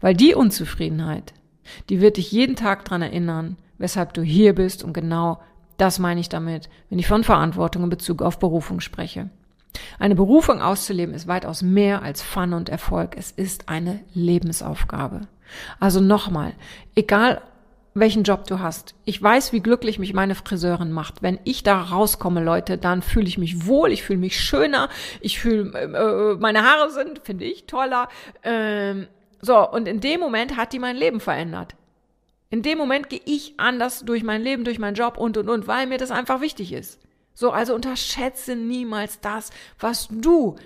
Weil 0.00 0.14
die 0.14 0.34
Unzufriedenheit, 0.34 1.34
die 1.88 2.00
wird 2.00 2.16
dich 2.16 2.30
jeden 2.30 2.56
Tag 2.56 2.84
dran 2.84 3.02
erinnern, 3.02 3.56
weshalb 3.78 4.14
du 4.14 4.22
hier 4.22 4.54
bist 4.54 4.84
und 4.84 4.92
genau 4.92 5.40
das 5.76 5.98
meine 5.98 6.20
ich 6.20 6.28
damit, 6.28 6.68
wenn 6.88 6.98
ich 6.98 7.06
von 7.06 7.24
Verantwortung 7.24 7.84
in 7.84 7.90
Bezug 7.90 8.22
auf 8.22 8.38
Berufung 8.38 8.80
spreche. 8.80 9.30
Eine 9.98 10.14
Berufung 10.14 10.62
auszuleben 10.62 11.14
ist 11.14 11.26
weitaus 11.26 11.62
mehr 11.62 12.02
als 12.02 12.22
Fun 12.22 12.52
und 12.52 12.68
Erfolg. 12.68 13.16
Es 13.16 13.32
ist 13.32 13.68
eine 13.68 14.00
Lebensaufgabe. 14.14 15.22
Also 15.80 16.00
nochmal, 16.00 16.54
egal 16.94 17.42
welchen 17.94 18.24
Job 18.24 18.46
du 18.46 18.58
hast. 18.58 18.94
Ich 19.04 19.22
weiß, 19.22 19.52
wie 19.52 19.60
glücklich 19.60 20.00
mich 20.00 20.12
meine 20.12 20.34
Friseurin 20.34 20.90
macht. 20.90 21.22
Wenn 21.22 21.38
ich 21.44 21.62
da 21.62 21.80
rauskomme, 21.80 22.42
Leute, 22.42 22.76
dann 22.76 23.02
fühle 23.02 23.28
ich 23.28 23.38
mich 23.38 23.66
wohl, 23.66 23.92
ich 23.92 24.02
fühle 24.02 24.18
mich 24.18 24.40
schöner, 24.40 24.88
ich 25.20 25.38
fühle, 25.38 25.72
äh, 25.78 26.32
äh, 26.32 26.36
meine 26.38 26.64
Haare 26.64 26.90
sind, 26.90 27.20
finde 27.22 27.44
ich, 27.44 27.66
toller. 27.66 28.08
Ähm, 28.42 29.06
so, 29.40 29.70
und 29.70 29.86
in 29.86 30.00
dem 30.00 30.20
Moment 30.20 30.56
hat 30.56 30.72
die 30.72 30.80
mein 30.80 30.96
Leben 30.96 31.20
verändert. 31.20 31.76
In 32.50 32.62
dem 32.62 32.78
Moment 32.78 33.08
gehe 33.08 33.22
ich 33.24 33.54
anders 33.58 34.04
durch 34.04 34.24
mein 34.24 34.42
Leben, 34.42 34.64
durch 34.64 34.78
meinen 34.78 34.94
Job 34.94 35.16
und, 35.16 35.36
und, 35.36 35.48
und, 35.48 35.66
weil 35.66 35.86
mir 35.86 35.98
das 35.98 36.10
einfach 36.10 36.40
wichtig 36.40 36.72
ist. 36.72 37.00
So, 37.32 37.50
also 37.50 37.74
unterschätze 37.74 38.56
niemals 38.56 39.20
das, 39.20 39.50
was 39.78 40.08
du 40.10 40.56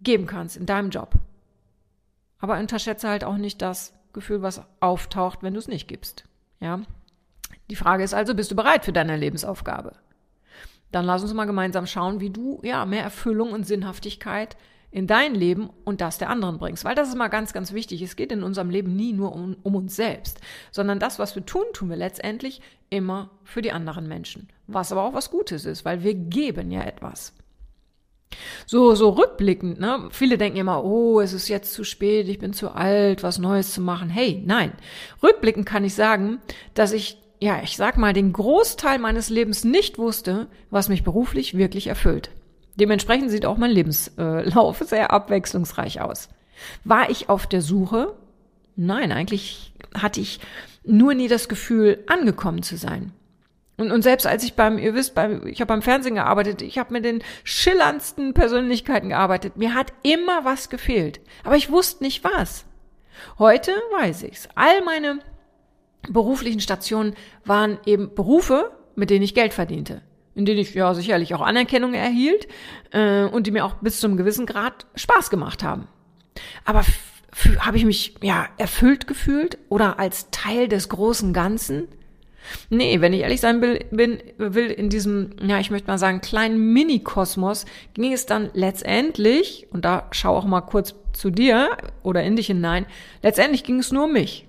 geben 0.00 0.26
kannst 0.26 0.56
in 0.56 0.66
deinem 0.66 0.90
Job. 0.90 1.14
Aber 2.38 2.58
unterschätze 2.58 3.08
halt 3.08 3.24
auch 3.24 3.36
nicht 3.36 3.62
das, 3.62 3.94
Gefühl, 4.14 4.42
was 4.42 4.62
auftaucht, 4.80 5.42
wenn 5.42 5.54
du 5.54 5.58
es 5.58 5.68
nicht 5.68 5.88
gibst. 5.88 6.24
Ja? 6.60 6.80
Die 7.70 7.76
Frage 7.76 8.02
ist 8.02 8.14
also, 8.14 8.34
bist 8.34 8.50
du 8.50 8.56
bereit 8.56 8.84
für 8.84 8.92
deine 8.92 9.16
Lebensaufgabe? 9.16 9.92
Dann 10.90 11.04
lass 11.04 11.22
uns 11.22 11.34
mal 11.34 11.44
gemeinsam 11.44 11.86
schauen, 11.86 12.20
wie 12.20 12.30
du 12.30 12.60
ja 12.62 12.86
mehr 12.86 13.02
Erfüllung 13.02 13.52
und 13.52 13.66
Sinnhaftigkeit 13.66 14.56
in 14.90 15.08
dein 15.08 15.34
Leben 15.34 15.70
und 15.84 16.00
das 16.00 16.18
der 16.18 16.30
anderen 16.30 16.58
bringst. 16.58 16.84
Weil 16.84 16.94
das 16.94 17.08
ist 17.08 17.16
mal 17.16 17.28
ganz, 17.28 17.52
ganz 17.52 17.72
wichtig. 17.72 18.00
Es 18.00 18.14
geht 18.14 18.30
in 18.30 18.44
unserem 18.44 18.70
Leben 18.70 18.94
nie 18.94 19.12
nur 19.12 19.34
um, 19.34 19.56
um 19.64 19.74
uns 19.74 19.96
selbst, 19.96 20.40
sondern 20.70 21.00
das, 21.00 21.18
was 21.18 21.34
wir 21.34 21.44
tun, 21.44 21.64
tun 21.72 21.90
wir 21.90 21.96
letztendlich 21.96 22.60
immer 22.90 23.30
für 23.42 23.60
die 23.60 23.72
anderen 23.72 24.06
Menschen. 24.06 24.48
Was 24.68 24.92
aber 24.92 25.02
auch 25.02 25.12
was 25.12 25.32
Gutes 25.32 25.64
ist, 25.64 25.84
weil 25.84 26.04
wir 26.04 26.14
geben 26.14 26.70
ja 26.70 26.82
etwas. 26.82 27.34
So, 28.66 28.94
so 28.94 29.10
rückblickend, 29.10 29.78
ne? 29.78 30.08
Viele 30.10 30.38
denken 30.38 30.58
immer, 30.58 30.84
oh, 30.84 31.20
es 31.20 31.32
ist 31.32 31.48
jetzt 31.48 31.72
zu 31.72 31.84
spät, 31.84 32.28
ich 32.28 32.38
bin 32.38 32.52
zu 32.52 32.70
alt, 32.70 33.22
was 33.22 33.38
Neues 33.38 33.72
zu 33.72 33.80
machen. 33.80 34.08
Hey, 34.08 34.42
nein. 34.44 34.72
Rückblickend 35.22 35.66
kann 35.66 35.84
ich 35.84 35.94
sagen, 35.94 36.40
dass 36.74 36.92
ich, 36.92 37.18
ja, 37.40 37.60
ich 37.62 37.76
sag 37.76 37.96
mal, 37.96 38.12
den 38.12 38.32
Großteil 38.32 38.98
meines 38.98 39.28
Lebens 39.28 39.64
nicht 39.64 39.98
wusste, 39.98 40.48
was 40.70 40.88
mich 40.88 41.04
beruflich 41.04 41.56
wirklich 41.56 41.86
erfüllt. 41.86 42.30
Dementsprechend 42.76 43.30
sieht 43.30 43.46
auch 43.46 43.56
mein 43.56 43.70
Lebenslauf 43.70 44.78
sehr 44.86 45.12
abwechslungsreich 45.12 46.00
aus. 46.00 46.28
War 46.84 47.10
ich 47.10 47.28
auf 47.28 47.46
der 47.46 47.62
Suche? 47.62 48.14
Nein, 48.76 49.12
eigentlich 49.12 49.72
hatte 49.94 50.20
ich 50.20 50.40
nur 50.84 51.14
nie 51.14 51.28
das 51.28 51.48
Gefühl, 51.48 52.02
angekommen 52.06 52.62
zu 52.62 52.76
sein. 52.76 53.12
Und, 53.76 53.90
und 53.90 54.02
selbst 54.02 54.26
als 54.26 54.44
ich 54.44 54.54
beim, 54.54 54.78
ihr 54.78 54.94
wisst, 54.94 55.14
beim, 55.14 55.46
ich 55.46 55.60
habe 55.60 55.68
beim 55.68 55.82
Fernsehen 55.82 56.14
gearbeitet, 56.14 56.62
ich 56.62 56.78
habe 56.78 56.92
mit 56.92 57.04
den 57.04 57.22
schillerndsten 57.42 58.32
Persönlichkeiten 58.32 59.08
gearbeitet. 59.08 59.56
Mir 59.56 59.74
hat 59.74 59.92
immer 60.02 60.44
was 60.44 60.70
gefehlt. 60.70 61.20
Aber 61.42 61.56
ich 61.56 61.70
wusste 61.70 62.04
nicht 62.04 62.22
was. 62.22 62.66
Heute 63.38 63.72
weiß 63.98 64.22
ich's. 64.24 64.48
All 64.54 64.82
meine 64.84 65.18
beruflichen 66.08 66.60
Stationen 66.60 67.14
waren 67.44 67.78
eben 67.86 68.14
Berufe, 68.14 68.70
mit 68.94 69.10
denen 69.10 69.24
ich 69.24 69.34
Geld 69.34 69.54
verdiente. 69.54 70.02
In 70.34 70.44
denen 70.44 70.60
ich 70.60 70.74
ja 70.74 70.94
sicherlich 70.94 71.34
auch 71.34 71.40
Anerkennung 71.40 71.94
erhielt 71.94 72.48
äh, 72.92 73.24
und 73.24 73.46
die 73.46 73.50
mir 73.50 73.64
auch 73.64 73.74
bis 73.74 74.00
zum 74.00 74.16
gewissen 74.16 74.46
Grad 74.46 74.86
Spaß 74.94 75.30
gemacht 75.30 75.62
haben. 75.62 75.88
Aber 76.64 76.84
habe 77.60 77.76
ich 77.76 77.84
mich 77.84 78.14
ja 78.22 78.46
erfüllt 78.58 79.06
gefühlt 79.06 79.58
oder 79.68 79.98
als 79.98 80.30
Teil 80.30 80.68
des 80.68 80.88
großen 80.88 81.32
Ganzen? 81.32 81.88
Nee, 82.70 83.00
wenn 83.00 83.12
ich 83.12 83.20
ehrlich 83.20 83.40
sein 83.40 83.62
will, 83.62 83.84
bin, 83.90 84.18
will 84.38 84.66
in 84.66 84.88
diesem, 84.88 85.30
ja, 85.42 85.58
ich 85.58 85.70
möchte 85.70 85.88
mal 85.88 85.98
sagen, 85.98 86.20
kleinen 86.20 86.72
Mini-Kosmos 86.72 87.66
ging 87.94 88.12
es 88.12 88.26
dann 88.26 88.50
letztendlich, 88.52 89.66
und 89.70 89.84
da 89.84 90.08
schau 90.10 90.36
auch 90.36 90.44
mal 90.44 90.60
kurz 90.60 90.94
zu 91.12 91.30
dir 91.30 91.76
oder 92.02 92.22
in 92.22 92.36
dich 92.36 92.48
hinein, 92.48 92.86
letztendlich 93.22 93.64
ging 93.64 93.78
es 93.78 93.92
nur 93.92 94.04
um 94.04 94.12
mich. 94.12 94.46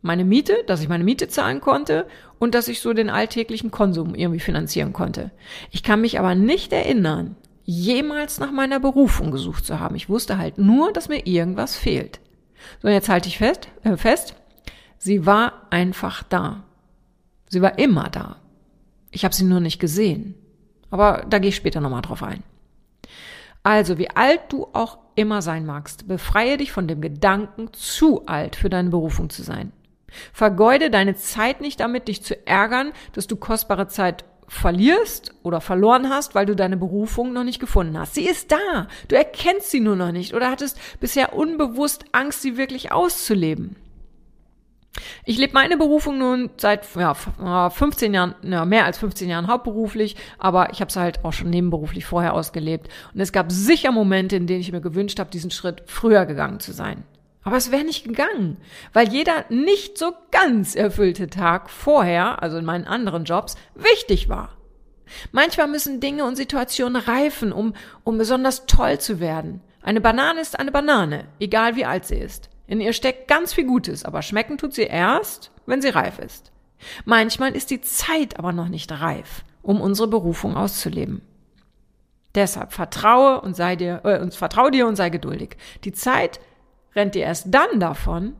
Meine 0.00 0.24
Miete, 0.24 0.56
dass 0.66 0.80
ich 0.80 0.88
meine 0.88 1.04
Miete 1.04 1.28
zahlen 1.28 1.60
konnte 1.60 2.06
und 2.38 2.54
dass 2.54 2.68
ich 2.68 2.80
so 2.80 2.92
den 2.92 3.10
alltäglichen 3.10 3.70
Konsum 3.70 4.14
irgendwie 4.14 4.40
finanzieren 4.40 4.92
konnte. 4.92 5.32
Ich 5.70 5.82
kann 5.82 6.00
mich 6.00 6.20
aber 6.20 6.36
nicht 6.36 6.72
erinnern, 6.72 7.36
jemals 7.64 8.38
nach 8.38 8.52
meiner 8.52 8.78
Berufung 8.78 9.32
gesucht 9.32 9.66
zu 9.66 9.80
haben. 9.80 9.96
Ich 9.96 10.08
wusste 10.08 10.38
halt 10.38 10.56
nur, 10.56 10.92
dass 10.92 11.08
mir 11.08 11.26
irgendwas 11.26 11.76
fehlt. 11.76 12.20
So, 12.80 12.88
jetzt 12.88 13.08
halte 13.08 13.28
ich 13.28 13.38
fest, 13.38 13.68
äh, 13.82 13.96
fest, 13.96 14.34
sie 14.98 15.26
war 15.26 15.66
einfach 15.70 16.22
da. 16.22 16.64
Sie 17.48 17.62
war 17.62 17.78
immer 17.78 18.10
da. 18.10 18.36
Ich 19.10 19.24
habe 19.24 19.34
sie 19.34 19.44
nur 19.44 19.60
nicht 19.60 19.78
gesehen. 19.78 20.34
Aber 20.90 21.24
da 21.28 21.38
gehe 21.38 21.50
ich 21.50 21.56
später 21.56 21.80
nochmal 21.80 22.02
drauf 22.02 22.22
ein. 22.22 22.42
Also, 23.62 23.98
wie 23.98 24.10
alt 24.10 24.40
du 24.50 24.68
auch 24.72 24.98
immer 25.14 25.42
sein 25.42 25.66
magst, 25.66 26.08
befreie 26.08 26.56
dich 26.56 26.72
von 26.72 26.88
dem 26.88 27.00
Gedanken, 27.00 27.72
zu 27.72 28.26
alt 28.26 28.56
für 28.56 28.70
deine 28.70 28.90
Berufung 28.90 29.30
zu 29.30 29.42
sein. 29.42 29.72
Vergeude 30.32 30.90
deine 30.90 31.16
Zeit 31.16 31.60
nicht 31.60 31.80
damit, 31.80 32.08
dich 32.08 32.22
zu 32.22 32.46
ärgern, 32.46 32.92
dass 33.12 33.26
du 33.26 33.36
kostbare 33.36 33.88
Zeit 33.88 34.24
verlierst 34.46 35.34
oder 35.42 35.60
verloren 35.60 36.08
hast, 36.08 36.34
weil 36.34 36.46
du 36.46 36.56
deine 36.56 36.78
Berufung 36.78 37.34
noch 37.34 37.44
nicht 37.44 37.60
gefunden 37.60 37.98
hast. 37.98 38.14
Sie 38.14 38.26
ist 38.26 38.50
da. 38.50 38.88
Du 39.08 39.16
erkennst 39.16 39.70
sie 39.70 39.80
nur 39.80 39.96
noch 39.96 40.12
nicht 40.12 40.32
oder 40.32 40.50
hattest 40.50 40.78
bisher 41.00 41.34
unbewusst 41.34 42.06
Angst, 42.12 42.40
sie 42.40 42.56
wirklich 42.56 42.90
auszuleben. 42.90 43.76
Ich 45.24 45.38
lebe 45.38 45.52
meine 45.52 45.76
Berufung 45.76 46.18
nun 46.18 46.50
seit 46.56 46.86
ja, 46.96 47.70
15 47.70 48.14
Jahren, 48.14 48.34
ja, 48.42 48.64
mehr 48.64 48.84
als 48.84 48.98
15 48.98 49.28
Jahren 49.28 49.48
hauptberuflich, 49.48 50.16
aber 50.38 50.70
ich 50.72 50.80
habe 50.80 50.88
es 50.88 50.96
halt 50.96 51.24
auch 51.24 51.32
schon 51.32 51.50
nebenberuflich 51.50 52.04
vorher 52.04 52.34
ausgelebt. 52.34 52.88
Und 53.14 53.20
es 53.20 53.32
gab 53.32 53.52
sicher 53.52 53.92
Momente, 53.92 54.36
in 54.36 54.46
denen 54.46 54.60
ich 54.60 54.72
mir 54.72 54.80
gewünscht 54.80 55.18
habe, 55.18 55.30
diesen 55.30 55.50
Schritt 55.50 55.82
früher 55.86 56.26
gegangen 56.26 56.60
zu 56.60 56.72
sein. 56.72 57.04
Aber 57.42 57.56
es 57.56 57.70
wäre 57.70 57.84
nicht 57.84 58.04
gegangen, 58.04 58.58
weil 58.92 59.08
jeder 59.08 59.44
nicht 59.48 59.96
so 59.96 60.12
ganz 60.30 60.74
erfüllte 60.74 61.28
Tag 61.28 61.70
vorher, 61.70 62.42
also 62.42 62.58
in 62.58 62.64
meinen 62.64 62.86
anderen 62.86 63.24
Jobs, 63.24 63.56
wichtig 63.74 64.28
war. 64.28 64.50
Manchmal 65.32 65.68
müssen 65.68 66.00
Dinge 66.00 66.24
und 66.24 66.36
Situationen 66.36 67.00
reifen, 67.00 67.52
um, 67.52 67.74
um 68.04 68.18
besonders 68.18 68.66
toll 68.66 68.98
zu 68.98 69.20
werden. 69.20 69.62
Eine 69.80 70.00
Banane 70.00 70.40
ist 70.40 70.58
eine 70.58 70.72
Banane, 70.72 71.26
egal 71.40 71.76
wie 71.76 71.84
alt 71.84 72.04
sie 72.04 72.16
ist. 72.16 72.50
In 72.68 72.80
ihr 72.80 72.92
steckt 72.92 73.26
ganz 73.28 73.54
viel 73.54 73.66
Gutes, 73.66 74.04
aber 74.04 74.22
schmecken 74.22 74.58
tut 74.58 74.74
sie 74.74 74.82
erst, 74.82 75.50
wenn 75.66 75.82
sie 75.82 75.88
reif 75.88 76.18
ist. 76.18 76.52
Manchmal 77.06 77.56
ist 77.56 77.70
die 77.70 77.80
Zeit 77.80 78.38
aber 78.38 78.52
noch 78.52 78.68
nicht 78.68 78.92
reif, 78.92 79.42
um 79.62 79.80
unsere 79.80 80.06
Berufung 80.06 80.54
auszuleben. 80.54 81.22
Deshalb 82.34 82.72
vertraue 82.72 83.40
und 83.40 83.56
sei 83.56 83.74
dir, 83.74 84.02
äh, 84.04 84.20
und 84.20 84.34
vertraue 84.34 84.70
dir 84.70 84.86
und 84.86 84.96
sei 84.96 85.08
geduldig. 85.08 85.56
Die 85.84 85.92
Zeit 85.92 86.40
rennt 86.94 87.14
dir 87.14 87.22
erst 87.22 87.46
dann 87.48 87.80
davon, 87.80 88.36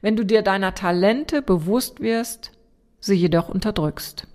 wenn 0.00 0.16
du 0.16 0.24
dir 0.24 0.42
deiner 0.42 0.74
Talente 0.74 1.42
bewusst 1.42 2.00
wirst, 2.00 2.52
sie 2.98 3.14
jedoch 3.14 3.50
unterdrückst. 3.50 4.26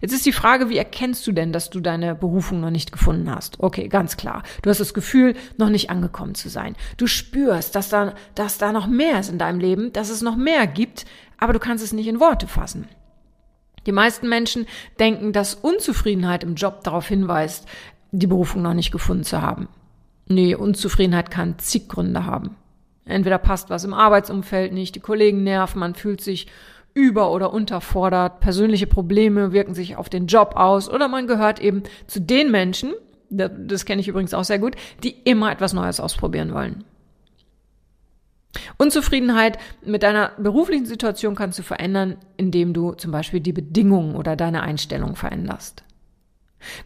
Jetzt 0.00 0.12
ist 0.12 0.26
die 0.26 0.32
Frage, 0.32 0.68
wie 0.68 0.76
erkennst 0.76 1.26
du 1.26 1.32
denn, 1.32 1.52
dass 1.52 1.70
du 1.70 1.80
deine 1.80 2.14
Berufung 2.14 2.60
noch 2.60 2.70
nicht 2.70 2.92
gefunden 2.92 3.34
hast? 3.34 3.58
Okay, 3.60 3.88
ganz 3.88 4.16
klar. 4.16 4.42
Du 4.62 4.70
hast 4.70 4.78
das 4.78 4.94
Gefühl, 4.94 5.34
noch 5.56 5.70
nicht 5.70 5.90
angekommen 5.90 6.34
zu 6.34 6.48
sein. 6.48 6.76
Du 6.96 7.06
spürst, 7.06 7.74
dass 7.74 7.88
da, 7.88 8.14
dass 8.34 8.58
da 8.58 8.72
noch 8.72 8.86
mehr 8.86 9.18
ist 9.18 9.30
in 9.30 9.38
deinem 9.38 9.58
Leben, 9.58 9.92
dass 9.92 10.10
es 10.10 10.22
noch 10.22 10.36
mehr 10.36 10.66
gibt, 10.66 11.04
aber 11.38 11.52
du 11.52 11.58
kannst 11.58 11.82
es 11.82 11.92
nicht 11.92 12.06
in 12.06 12.20
Worte 12.20 12.46
fassen. 12.46 12.88
Die 13.86 13.92
meisten 13.92 14.28
Menschen 14.28 14.66
denken, 14.98 15.32
dass 15.32 15.54
Unzufriedenheit 15.54 16.44
im 16.44 16.54
Job 16.54 16.82
darauf 16.82 17.06
hinweist, 17.06 17.66
die 18.12 18.26
Berufung 18.26 18.62
noch 18.62 18.74
nicht 18.74 18.90
gefunden 18.90 19.24
zu 19.24 19.42
haben. 19.42 19.68
Nee, 20.26 20.54
Unzufriedenheit 20.54 21.30
kann 21.30 21.58
zig 21.58 21.88
Gründe 21.88 22.24
haben. 22.24 22.56
Entweder 23.04 23.38
passt 23.38 23.70
was 23.70 23.84
im 23.84 23.94
Arbeitsumfeld 23.94 24.72
nicht, 24.72 24.96
die 24.96 25.00
Kollegen 25.00 25.44
nerven, 25.44 25.78
man 25.78 25.94
fühlt 25.94 26.20
sich 26.20 26.48
über- 26.96 27.30
oder 27.30 27.52
unterfordert, 27.52 28.40
persönliche 28.40 28.86
Probleme 28.86 29.52
wirken 29.52 29.74
sich 29.74 29.96
auf 29.96 30.08
den 30.08 30.26
Job 30.26 30.54
aus 30.56 30.88
oder 30.88 31.08
man 31.08 31.26
gehört 31.26 31.60
eben 31.60 31.82
zu 32.06 32.20
den 32.20 32.50
Menschen, 32.50 32.94
das 33.28 33.84
kenne 33.84 34.00
ich 34.00 34.08
übrigens 34.08 34.32
auch 34.32 34.44
sehr 34.44 34.58
gut, 34.58 34.76
die 35.02 35.10
immer 35.10 35.52
etwas 35.52 35.74
Neues 35.74 36.00
ausprobieren 36.00 36.54
wollen. 36.54 36.84
Unzufriedenheit 38.78 39.58
mit 39.84 40.02
deiner 40.02 40.32
beruflichen 40.38 40.86
Situation 40.86 41.34
kannst 41.34 41.58
du 41.58 41.62
verändern, 41.62 42.16
indem 42.38 42.72
du 42.72 42.92
zum 42.92 43.12
Beispiel 43.12 43.40
die 43.40 43.52
Bedingungen 43.52 44.16
oder 44.16 44.34
deine 44.34 44.62
Einstellung 44.62 45.16
veränderst. 45.16 45.84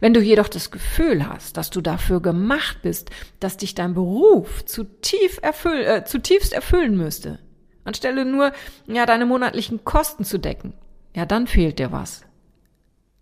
Wenn 0.01 0.13
du 0.13 0.19
jedoch 0.19 0.49
das 0.49 0.71
Gefühl 0.71 1.25
hast, 1.25 1.55
dass 1.55 1.69
du 1.69 1.79
dafür 1.79 2.21
gemacht 2.21 2.79
bist, 2.81 3.09
dass 3.39 3.55
dich 3.55 3.75
dein 3.75 3.93
Beruf 3.93 4.65
zutief 4.65 5.39
erfüll, 5.41 5.79
äh, 5.85 6.03
zutiefst 6.03 6.51
erfüllen 6.51 6.97
müsste, 6.97 7.39
anstelle 7.83 8.25
nur, 8.25 8.51
ja, 8.87 9.05
deine 9.05 9.25
monatlichen 9.25 9.83
Kosten 9.83 10.23
zu 10.23 10.37
decken, 10.37 10.73
ja, 11.15 11.25
dann 11.25 11.47
fehlt 11.47 11.79
dir 11.79 11.91
was. 11.91 12.23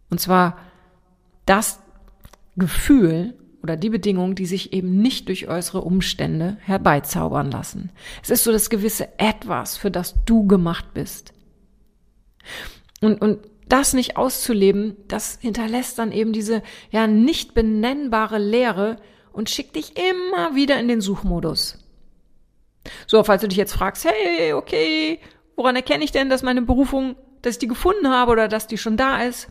Und 0.09 0.19
zwar 0.19 0.57
das 1.45 1.81
Gefühl 2.55 3.35
oder 3.61 3.75
die 3.75 3.89
Bedingung, 3.89 4.35
die 4.35 4.45
sich 4.45 4.73
eben 4.73 5.01
nicht 5.01 5.27
durch 5.27 5.47
äußere 5.47 5.81
Umstände 5.81 6.57
herbeizaubern 6.61 7.51
lassen. 7.51 7.91
Es 8.23 8.29
ist 8.29 8.43
so 8.43 8.51
das 8.51 8.69
gewisse 8.69 9.19
Etwas, 9.19 9.77
für 9.77 9.91
das 9.91 10.15
du 10.25 10.47
gemacht 10.47 10.93
bist. 10.93 11.33
Und, 13.01 13.21
und 13.21 13.39
das 13.67 13.93
nicht 13.93 14.17
auszuleben, 14.17 14.95
das 15.07 15.37
hinterlässt 15.41 15.99
dann 15.99 16.11
eben 16.11 16.33
diese 16.33 16.63
ja 16.91 17.07
nicht 17.07 17.53
benennbare 17.53 18.39
Leere 18.39 18.97
und 19.31 19.49
schickt 19.49 19.75
dich 19.75 19.93
immer 19.95 20.55
wieder 20.55 20.79
in 20.79 20.87
den 20.87 21.01
Suchmodus. 21.01 21.77
So, 23.07 23.23
falls 23.23 23.41
du 23.41 23.47
dich 23.47 23.57
jetzt 23.57 23.73
fragst, 23.73 24.05
hey, 24.05 24.53
okay, 24.53 25.19
woran 25.55 25.75
erkenne 25.75 26.03
ich 26.03 26.11
denn, 26.11 26.29
dass 26.29 26.43
meine 26.43 26.61
Berufung, 26.61 27.15
dass 27.41 27.53
ich 27.53 27.59
die 27.59 27.67
gefunden 27.67 28.09
habe 28.09 28.31
oder 28.31 28.47
dass 28.47 28.67
die 28.67 28.77
schon 28.77 28.97
da 28.97 29.21
ist? 29.21 29.49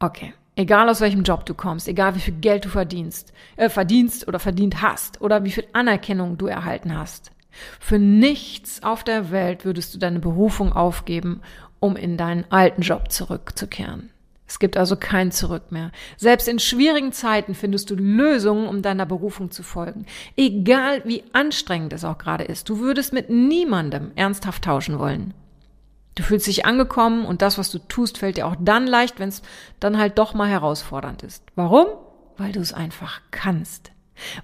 Okay, 0.00 0.32
egal 0.56 0.88
aus 0.88 1.00
welchem 1.00 1.22
Job 1.22 1.46
du 1.46 1.54
kommst, 1.54 1.88
egal 1.88 2.14
wie 2.14 2.20
viel 2.20 2.34
Geld 2.34 2.64
du 2.64 2.68
verdienst, 2.68 3.32
äh, 3.56 3.68
verdienst 3.68 4.28
oder 4.28 4.38
verdient 4.38 4.82
hast 4.82 5.20
oder 5.20 5.44
wie 5.44 5.50
viel 5.50 5.66
Anerkennung 5.72 6.38
du 6.38 6.46
erhalten 6.46 6.96
hast. 6.96 7.32
Für 7.80 7.98
nichts 7.98 8.82
auf 8.82 9.02
der 9.02 9.30
Welt 9.30 9.64
würdest 9.64 9.94
du 9.94 9.98
deine 9.98 10.20
Berufung 10.20 10.72
aufgeben, 10.72 11.40
um 11.80 11.96
in 11.96 12.16
deinen 12.16 12.44
alten 12.50 12.82
Job 12.82 13.10
zurückzukehren. 13.10 14.10
Es 14.48 14.58
gibt 14.58 14.78
also 14.78 14.96
kein 14.96 15.30
Zurück 15.30 15.70
mehr. 15.70 15.92
Selbst 16.16 16.48
in 16.48 16.58
schwierigen 16.58 17.12
Zeiten 17.12 17.54
findest 17.54 17.90
du 17.90 17.94
Lösungen, 17.94 18.66
um 18.66 18.80
deiner 18.80 19.04
Berufung 19.04 19.50
zu 19.50 19.62
folgen. 19.62 20.06
Egal 20.36 21.02
wie 21.04 21.22
anstrengend 21.34 21.92
es 21.92 22.02
auch 22.02 22.16
gerade 22.16 22.44
ist, 22.44 22.68
du 22.70 22.78
würdest 22.78 23.12
mit 23.12 23.28
niemandem 23.28 24.10
ernsthaft 24.16 24.64
tauschen 24.64 24.98
wollen. 24.98 25.34
Du 26.14 26.22
fühlst 26.22 26.46
dich 26.46 26.64
angekommen 26.64 27.26
und 27.26 27.42
das, 27.42 27.58
was 27.58 27.70
du 27.70 27.78
tust, 27.78 28.18
fällt 28.18 28.38
dir 28.38 28.46
auch 28.46 28.56
dann 28.58 28.86
leicht, 28.86 29.20
wenn 29.20 29.28
es 29.28 29.42
dann 29.80 29.98
halt 29.98 30.18
doch 30.18 30.32
mal 30.32 30.48
herausfordernd 30.48 31.22
ist. 31.22 31.44
Warum? 31.54 31.86
Weil 32.38 32.52
du 32.52 32.60
es 32.60 32.72
einfach 32.72 33.20
kannst. 33.30 33.92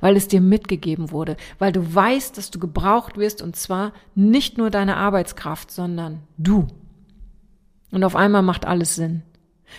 Weil 0.00 0.16
es 0.16 0.28
dir 0.28 0.40
mitgegeben 0.40 1.10
wurde, 1.10 1.36
weil 1.58 1.72
du 1.72 1.94
weißt, 1.94 2.38
dass 2.38 2.52
du 2.52 2.60
gebraucht 2.60 3.16
wirst 3.16 3.42
und 3.42 3.56
zwar 3.56 3.92
nicht 4.14 4.56
nur 4.58 4.70
deine 4.70 4.96
Arbeitskraft, 4.96 5.72
sondern 5.72 6.20
du. 6.36 6.68
Und 7.90 8.04
auf 8.04 8.14
einmal 8.14 8.42
macht 8.42 8.66
alles 8.66 8.94
Sinn 8.94 9.22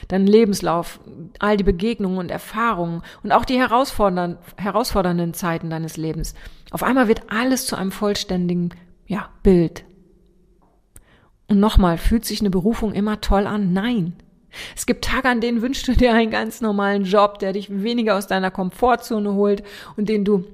dein 0.08 0.28
Lebenslauf, 0.28 1.00
all 1.40 1.58
die 1.58 1.64
Begegnungen 1.64 2.18
und 2.18 2.32
Erfahrungen 2.32 3.02
und 3.24 3.32
auch 3.32 3.46
die 3.46 3.58
herausfordernden, 3.58 4.38
herausfordernden 4.58 5.34
Zeiten 5.34 5.70
deines 5.70 5.98
Lebens. 5.98 6.36
Auf 6.72 6.84
einmal 6.84 7.08
wird 7.08 7.32
alles 7.32 7.66
zu 7.66 7.76
einem 7.76 7.92
vollständigen, 7.92 8.72
ja, 9.08 9.30
Bild. 9.44 9.86
Und 11.48 11.60
nochmal, 11.60 11.98
fühlt 11.98 12.26
sich 12.26 12.40
eine 12.42 12.50
Berufung 12.50 12.94
immer 12.94 13.22
toll 13.22 13.46
an? 13.46 13.74
Nein. 13.74 14.14
Es 14.76 14.86
gibt 14.86 15.06
Tage, 15.06 15.30
an 15.30 15.42
denen 15.42 15.62
wünschst 15.62 15.88
du 15.88 15.94
dir 15.94 16.14
einen 16.14 16.32
ganz 16.32 16.62
normalen 16.62 17.04
Job, 17.04 17.40
der 17.40 17.54
dich 17.54 17.84
weniger 17.84 18.16
aus 18.18 18.28
deiner 18.28 18.52
Komfortzone 18.52 19.34
holt 19.34 19.64
und 19.98 20.10
den 20.10 20.26
du 20.26 20.46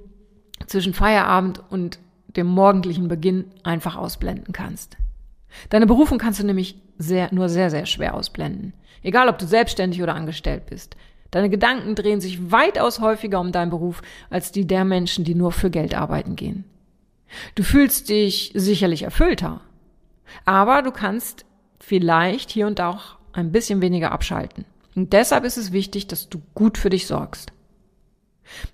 zwischen 0.66 0.94
Feierabend 0.94 1.62
und 1.70 2.00
dem 2.36 2.48
morgendlichen 2.48 3.08
Beginn 3.08 3.46
einfach 3.64 3.96
ausblenden 3.96 4.54
kannst. 4.54 4.98
Deine 5.70 5.86
Berufung 5.86 6.18
kannst 6.18 6.40
du 6.40 6.46
nämlich 6.46 6.76
sehr, 7.02 7.34
nur 7.34 7.50
sehr, 7.50 7.70
sehr 7.70 7.86
schwer 7.86 8.14
ausblenden. 8.14 8.74
Egal, 9.04 9.30
ob 9.30 9.38
du 9.38 9.46
selbstständig 9.46 10.02
oder 10.02 10.16
angestellt 10.16 10.66
bist. 10.68 10.96
Deine 11.32 11.50
Gedanken 11.50 11.96
drehen 11.96 12.22
sich 12.22 12.52
weitaus 12.52 13.00
häufiger 13.00 13.40
um 13.40 13.52
deinen 13.52 13.70
Beruf 13.70 14.02
als 14.30 14.52
die 14.52 14.68
der 14.68 14.84
Menschen, 14.84 15.24
die 15.24 15.36
nur 15.36 15.52
für 15.52 15.70
Geld 15.70 15.96
arbeiten 15.96 16.36
gehen. 16.36 16.66
Du 17.56 17.64
fühlst 17.64 18.10
dich 18.10 18.52
sicherlich 18.54 19.04
erfüllter, 19.04 19.62
aber 20.44 20.82
du 20.82 20.92
kannst 20.92 21.46
vielleicht 21.80 22.52
hier 22.52 22.68
und 22.68 22.80
da 22.80 22.90
auch 22.90 23.18
ein 23.34 23.54
bisschen 23.54 23.82
weniger 23.82 24.12
abschalten. 24.12 24.66
Und 24.96 25.14
deshalb 25.14 25.46
ist 25.46 25.58
es 25.58 25.72
wichtig, 25.72 26.08
dass 26.08 26.28
du 26.28 26.42
gut 26.54 26.78
für 26.78 26.90
dich 26.90 27.08
sorgst. 27.08 27.54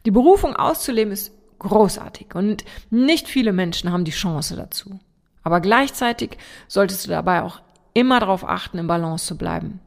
Die 0.06 0.12
Berufung 0.12 0.56
auszuleben 0.56 1.14
ist 1.14 1.32
großartig 1.60 2.34
und 2.34 2.66
nicht 2.90 3.28
viele 3.28 3.54
Menschen 3.54 3.92
haben 3.92 4.04
die 4.04 4.12
Chance 4.12 4.56
dazu. 4.56 5.00
Aber 5.44 5.62
gleichzeitig 5.62 6.38
solltest 6.68 7.06
du 7.06 7.10
dabei 7.10 7.44
auch 7.44 7.62
immer 7.98 8.20
darauf 8.20 8.48
achten, 8.48 8.78
im 8.78 8.86
Balance 8.86 9.26
zu 9.26 9.38
bleiben. 9.40 9.80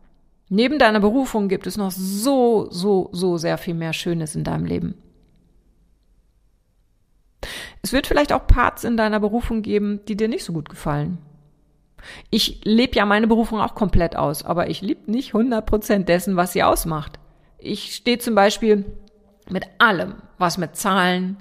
Neben 0.48 0.80
deiner 0.80 0.98
Berufung 0.98 1.46
gibt 1.46 1.68
es 1.68 1.76
noch 1.76 1.92
so, 1.92 2.66
so, 2.70 3.08
so 3.12 3.36
sehr 3.36 3.56
viel 3.56 3.74
mehr 3.74 3.92
Schönes 3.92 4.34
in 4.34 4.42
deinem 4.42 4.64
Leben. 4.64 4.96
Es 7.82 7.92
wird 7.92 8.08
vielleicht 8.08 8.32
auch 8.32 8.48
Parts 8.48 8.82
in 8.82 8.96
deiner 8.96 9.20
Berufung 9.20 9.62
geben, 9.62 10.00
die 10.08 10.16
dir 10.16 10.26
nicht 10.26 10.42
so 10.42 10.52
gut 10.52 10.68
gefallen. 10.68 11.18
Ich 12.30 12.64
lebe 12.64 12.96
ja 12.96 13.06
meine 13.06 13.28
Berufung 13.28 13.60
auch 13.60 13.76
komplett 13.76 14.16
aus, 14.16 14.44
aber 14.44 14.68
ich 14.68 14.82
liebe 14.82 15.08
nicht 15.08 15.32
100% 15.32 16.02
dessen, 16.02 16.34
was 16.34 16.52
sie 16.52 16.64
ausmacht. 16.64 17.20
Ich 17.58 17.94
stehe 17.94 18.18
zum 18.18 18.34
Beispiel 18.34 18.84
mit 19.48 19.68
allem, 19.78 20.14
was 20.36 20.58
mit 20.58 20.74
Zahlen 20.74 21.36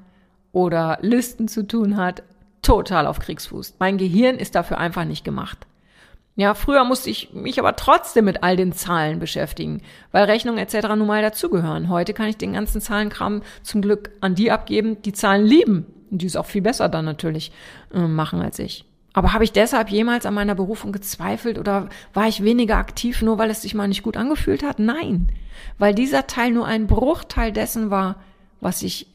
oder 0.52 1.00
Listen 1.02 1.48
zu 1.48 1.66
tun 1.66 1.98
hat, 1.98 2.22
total 2.62 3.08
auf 3.08 3.18
Kriegsfuß. 3.18 3.78
Mein 3.80 3.98
Gehirn 3.98 4.36
ist 4.36 4.54
dafür 4.54 4.78
einfach 4.78 5.06
nicht 5.06 5.26
gemacht. 5.26 5.66
Ja, 6.40 6.54
früher 6.54 6.86
musste 6.86 7.10
ich 7.10 7.34
mich 7.34 7.60
aber 7.60 7.76
trotzdem 7.76 8.24
mit 8.24 8.44
all 8.44 8.56
den 8.56 8.72
Zahlen 8.72 9.20
beschäftigen, 9.20 9.82
weil 10.14 10.24
Rechnungen 10.24 10.58
etc. 10.58 10.88
nun 10.96 11.06
mal 11.06 11.22
dazugehören. 11.22 11.90
Heute 11.90 12.14
kann 12.14 12.30
ich 12.30 12.38
den 12.38 12.54
ganzen 12.54 12.80
Zahlenkram 12.80 13.42
zum 13.62 13.82
Glück 13.82 14.12
an 14.22 14.36
die 14.36 14.50
abgeben, 14.50 15.02
die 15.02 15.12
Zahlen 15.12 15.46
lieben. 15.46 15.86
Und 16.10 16.22
die 16.22 16.26
es 16.26 16.38
auch 16.38 16.46
viel 16.46 16.62
besser 16.62 16.88
dann 16.88 17.04
natürlich 17.04 17.52
äh, 17.94 18.00
machen 18.00 18.42
als 18.42 18.58
ich. 18.58 18.86
Aber 19.12 19.34
habe 19.34 19.44
ich 19.44 19.52
deshalb 19.52 19.90
jemals 19.90 20.26
an 20.26 20.34
meiner 20.34 20.56
Berufung 20.56 20.94
gezweifelt 20.94 21.60
oder 21.60 21.90
war 22.14 22.30
ich 22.30 22.42
weniger 22.42 22.78
aktiv, 22.78 23.22
nur 23.22 23.38
weil 23.38 23.50
es 23.50 23.62
sich 23.62 23.76
mal 23.76 23.90
nicht 23.90 24.04
gut 24.04 24.16
angefühlt 24.16 24.64
hat? 24.64 24.80
Nein, 24.80 25.28
weil 25.78 25.94
dieser 25.94 26.26
Teil 26.26 26.52
nur 26.52 26.66
ein 26.66 26.88
Bruchteil 26.88 27.52
dessen 27.52 27.92
war, 27.92 28.16
was 28.62 28.80
sich 28.80 29.08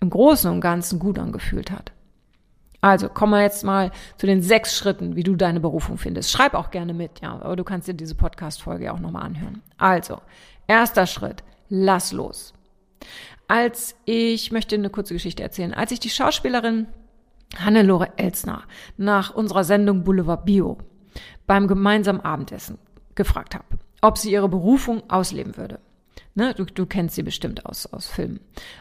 im 0.00 0.10
Großen 0.10 0.50
und 0.50 0.60
Ganzen 0.60 0.98
gut 0.98 1.20
angefühlt 1.20 1.70
hat. 1.70 1.92
Also 2.84 3.08
kommen 3.08 3.32
wir 3.32 3.40
jetzt 3.40 3.64
mal 3.64 3.92
zu 4.18 4.26
den 4.26 4.42
sechs 4.42 4.76
Schritten, 4.76 5.16
wie 5.16 5.22
du 5.22 5.36
deine 5.36 5.58
Berufung 5.58 5.96
findest. 5.96 6.30
Schreib 6.30 6.52
auch 6.52 6.70
gerne 6.70 6.92
mit, 6.92 7.22
ja, 7.22 7.32
aber 7.32 7.56
du 7.56 7.64
kannst 7.64 7.88
dir 7.88 7.94
diese 7.94 8.14
Podcast-Folge 8.14 8.92
auch 8.92 9.00
nochmal 9.00 9.22
anhören. 9.22 9.62
Also, 9.78 10.20
erster 10.66 11.06
Schritt, 11.06 11.42
lass 11.70 12.12
los. 12.12 12.52
Als 13.48 13.96
ich 14.04 14.52
möchte 14.52 14.74
eine 14.74 14.90
kurze 14.90 15.14
Geschichte 15.14 15.42
erzählen, 15.42 15.72
als 15.72 15.92
ich 15.92 16.00
die 16.00 16.10
Schauspielerin 16.10 16.86
Hannelore 17.56 18.18
Elsner 18.18 18.64
nach 18.98 19.34
unserer 19.34 19.64
Sendung 19.64 20.04
Boulevard 20.04 20.44
Bio 20.44 20.76
beim 21.46 21.68
gemeinsamen 21.68 22.20
Abendessen 22.20 22.76
gefragt 23.14 23.54
habe, 23.54 23.64
ob 24.02 24.18
sie 24.18 24.30
ihre 24.30 24.50
Berufung 24.50 25.08
ausleben 25.08 25.56
würde. 25.56 25.80
Ne, 26.34 26.52
du, 26.52 26.66
du 26.66 26.84
kennst 26.84 27.14
sie 27.14 27.22
bestimmt 27.22 27.64
aus, 27.64 27.86
aus 27.86 28.08
Filmen. 28.08 28.40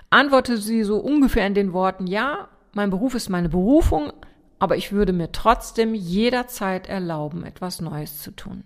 Antwortete 0.09 0.59
sie 0.59 0.83
so 0.83 0.97
ungefähr 0.97 1.47
in 1.47 1.53
den 1.53 1.71
Worten, 1.71 2.05
ja, 2.05 2.49
mein 2.73 2.89
Beruf 2.89 3.15
ist 3.15 3.29
meine 3.29 3.49
Berufung, 3.49 4.11
aber 4.59 4.77
ich 4.77 4.91
würde 4.91 5.13
mir 5.13 5.31
trotzdem 5.31 5.93
jederzeit 5.93 6.87
erlauben, 6.87 7.43
etwas 7.43 7.81
Neues 7.81 8.21
zu 8.21 8.31
tun. 8.31 8.63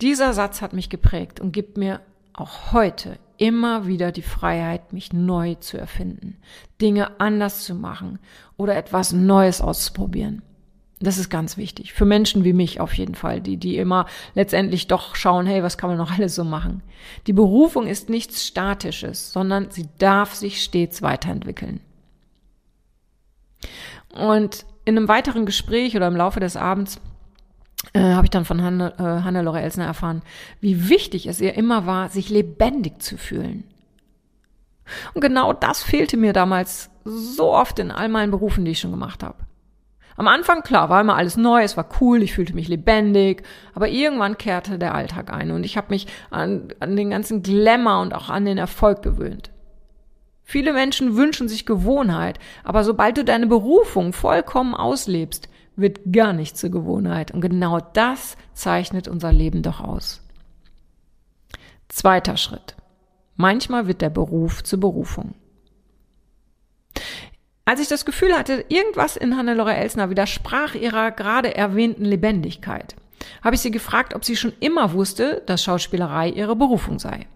Dieser 0.00 0.32
Satz 0.32 0.62
hat 0.62 0.72
mich 0.72 0.90
geprägt 0.90 1.40
und 1.40 1.52
gibt 1.52 1.76
mir 1.76 2.00
auch 2.32 2.72
heute 2.72 3.18
immer 3.36 3.86
wieder 3.86 4.12
die 4.12 4.22
Freiheit, 4.22 4.92
mich 4.92 5.12
neu 5.12 5.54
zu 5.56 5.78
erfinden, 5.78 6.36
Dinge 6.80 7.20
anders 7.20 7.64
zu 7.64 7.74
machen 7.74 8.18
oder 8.56 8.76
etwas 8.76 9.12
Neues 9.12 9.60
auszuprobieren. 9.60 10.42
Das 11.00 11.18
ist 11.18 11.30
ganz 11.30 11.56
wichtig. 11.56 11.92
Für 11.92 12.04
Menschen 12.04 12.42
wie 12.42 12.52
mich 12.52 12.80
auf 12.80 12.92
jeden 12.94 13.14
Fall, 13.14 13.40
die, 13.40 13.56
die 13.56 13.76
immer 13.76 14.06
letztendlich 14.34 14.88
doch 14.88 15.14
schauen, 15.14 15.46
hey, 15.46 15.62
was 15.62 15.78
kann 15.78 15.90
man 15.90 15.98
noch 15.98 16.10
alles 16.18 16.34
so 16.34 16.44
machen? 16.44 16.82
Die 17.26 17.32
Berufung 17.32 17.86
ist 17.86 18.08
nichts 18.08 18.44
Statisches, 18.44 19.32
sondern 19.32 19.70
sie 19.70 19.88
darf 19.98 20.34
sich 20.34 20.62
stets 20.62 21.02
weiterentwickeln. 21.02 21.80
Und 24.12 24.64
in 24.84 24.96
einem 24.96 25.08
weiteren 25.08 25.46
Gespräch 25.46 25.96
oder 25.96 26.06
im 26.06 26.16
Laufe 26.16 26.40
des 26.40 26.56
Abends 26.56 27.00
äh, 27.92 28.00
habe 28.00 28.26
ich 28.26 28.30
dann 28.30 28.44
von 28.44 28.62
Hanne, 28.62 28.94
äh, 28.98 29.02
Hannelore 29.02 29.60
Elsner 29.60 29.84
erfahren, 29.84 30.22
wie 30.60 30.88
wichtig 30.88 31.26
es 31.26 31.40
ihr 31.40 31.54
immer 31.54 31.86
war, 31.86 32.08
sich 32.08 32.30
lebendig 32.30 33.02
zu 33.02 33.16
fühlen. 33.16 33.64
Und 35.14 35.20
genau 35.20 35.52
das 35.52 35.82
fehlte 35.82 36.16
mir 36.16 36.32
damals 36.32 36.90
so 37.04 37.52
oft 37.52 37.78
in 37.78 37.90
all 37.90 38.08
meinen 38.08 38.30
Berufen, 38.30 38.64
die 38.64 38.72
ich 38.72 38.80
schon 38.80 38.90
gemacht 38.90 39.22
habe. 39.22 39.36
Am 40.16 40.26
Anfang, 40.26 40.62
klar, 40.62 40.88
war 40.88 41.00
immer 41.00 41.14
alles 41.14 41.36
neu, 41.36 41.62
es 41.62 41.76
war 41.76 41.88
cool, 42.00 42.22
ich 42.24 42.32
fühlte 42.34 42.54
mich 42.54 42.66
lebendig, 42.66 43.44
aber 43.74 43.88
irgendwann 43.88 44.36
kehrte 44.36 44.76
der 44.76 44.94
Alltag 44.94 45.32
ein 45.32 45.52
und 45.52 45.62
ich 45.62 45.76
habe 45.76 45.90
mich 45.90 46.08
an, 46.30 46.68
an 46.80 46.96
den 46.96 47.10
ganzen 47.10 47.42
Glamour 47.42 48.00
und 48.00 48.14
auch 48.14 48.28
an 48.28 48.44
den 48.44 48.58
Erfolg 48.58 49.02
gewöhnt. 49.02 49.52
Viele 50.50 50.72
Menschen 50.72 51.14
wünschen 51.14 51.46
sich 51.46 51.66
Gewohnheit, 51.66 52.38
aber 52.64 52.82
sobald 52.82 53.18
du 53.18 53.22
deine 53.22 53.46
Berufung 53.46 54.14
vollkommen 54.14 54.74
auslebst, 54.74 55.50
wird 55.76 56.00
gar 56.10 56.32
nicht 56.32 56.56
zur 56.56 56.70
Gewohnheit. 56.70 57.32
Und 57.32 57.42
genau 57.42 57.80
das 57.92 58.38
zeichnet 58.54 59.08
unser 59.08 59.30
Leben 59.30 59.60
doch 59.60 59.82
aus. 59.82 60.22
Zweiter 61.88 62.38
Schritt. 62.38 62.76
Manchmal 63.36 63.88
wird 63.88 64.00
der 64.00 64.08
Beruf 64.08 64.64
zur 64.64 64.80
Berufung. 64.80 65.34
Als 67.66 67.82
ich 67.82 67.88
das 67.88 68.06
Gefühl 68.06 68.32
hatte, 68.32 68.64
irgendwas 68.68 69.18
in 69.18 69.36
Hannelore 69.36 69.76
Elsner 69.76 70.08
widersprach 70.08 70.74
ihrer 70.74 71.10
gerade 71.10 71.54
erwähnten 71.54 72.06
Lebendigkeit, 72.06 72.96
habe 73.44 73.54
ich 73.54 73.60
sie 73.60 73.70
gefragt, 73.70 74.14
ob 74.14 74.24
sie 74.24 74.34
schon 74.34 74.54
immer 74.60 74.94
wusste, 74.94 75.42
dass 75.44 75.62
Schauspielerei 75.62 76.30
ihre 76.30 76.56
Berufung 76.56 76.98
sei. 76.98 77.26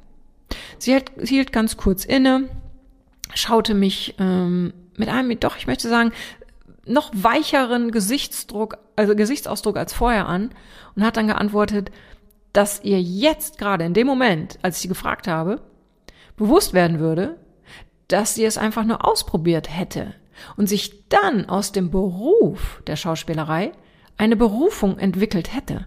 Sie 0.78 0.98
hielt 1.20 1.52
ganz 1.52 1.76
kurz 1.76 2.06
inne, 2.06 2.48
schaute 3.34 3.74
mich 3.74 4.14
ähm, 4.18 4.72
mit 4.96 5.08
einem, 5.08 5.38
doch, 5.40 5.56
ich 5.56 5.66
möchte 5.66 5.88
sagen, 5.88 6.12
noch 6.84 7.10
weicheren 7.14 7.90
Gesichtsdruck, 7.90 8.78
also 8.96 9.14
Gesichtsausdruck 9.14 9.76
als 9.76 9.92
vorher 9.92 10.26
an 10.26 10.50
und 10.96 11.04
hat 11.04 11.16
dann 11.16 11.28
geantwortet, 11.28 11.90
dass 12.52 12.82
ihr 12.82 13.00
jetzt 13.00 13.58
gerade 13.58 13.84
in 13.84 13.94
dem 13.94 14.06
Moment, 14.06 14.58
als 14.62 14.76
ich 14.76 14.82
sie 14.82 14.88
gefragt 14.88 15.28
habe, 15.28 15.62
bewusst 16.36 16.74
werden 16.74 16.98
würde, 16.98 17.38
dass 18.08 18.34
sie 18.34 18.44
es 18.44 18.58
einfach 18.58 18.84
nur 18.84 19.06
ausprobiert 19.06 19.74
hätte 19.74 20.14
und 20.56 20.68
sich 20.68 21.08
dann 21.08 21.48
aus 21.48 21.72
dem 21.72 21.90
Beruf 21.90 22.82
der 22.86 22.96
Schauspielerei 22.96 23.72
eine 24.16 24.36
Berufung 24.36 24.98
entwickelt 24.98 25.54
hätte. 25.54 25.86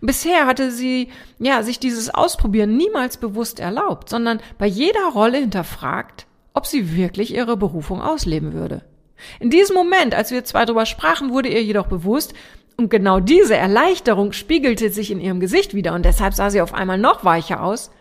Bisher 0.00 0.46
hatte 0.46 0.70
sie 0.70 1.10
ja 1.38 1.62
sich 1.62 1.78
dieses 1.78 2.12
Ausprobieren 2.12 2.76
niemals 2.76 3.16
bewusst 3.16 3.60
erlaubt, 3.60 4.08
sondern 4.08 4.40
bei 4.58 4.66
jeder 4.66 5.08
Rolle 5.12 5.38
hinterfragt, 5.38 6.26
ob 6.58 6.66
sie 6.66 6.96
wirklich 6.96 7.32
ihre 7.32 7.56
Berufung 7.56 8.02
ausleben 8.02 8.52
würde. 8.52 8.82
In 9.38 9.48
diesem 9.48 9.76
Moment, 9.76 10.12
als 10.12 10.32
wir 10.32 10.44
zwei 10.44 10.64
darüber 10.64 10.86
sprachen, 10.86 11.30
wurde 11.30 11.48
ihr 11.48 11.62
jedoch 11.62 11.86
bewusst, 11.86 12.34
und 12.76 12.90
genau 12.90 13.20
diese 13.20 13.56
Erleichterung 13.56 14.32
spiegelte 14.32 14.90
sich 14.90 15.12
in 15.12 15.20
ihrem 15.20 15.38
Gesicht 15.38 15.72
wieder, 15.72 15.94
und 15.94 16.04
deshalb 16.04 16.34
sah 16.34 16.50
sie 16.50 16.60
auf 16.60 16.74
einmal 16.74 16.98
noch 16.98 17.24
weicher 17.24 17.62
aus, 17.62 17.92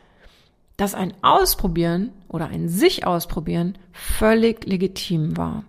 dass 0.75 0.95
ein 0.95 1.13
Ausprobieren 1.21 2.11
oder 2.29 2.47
ein 2.47 2.67
sich 2.67 3.05
ausprobieren 3.05 3.77
völlig 3.91 4.65
legitim 4.65 5.37
war. 5.37 5.63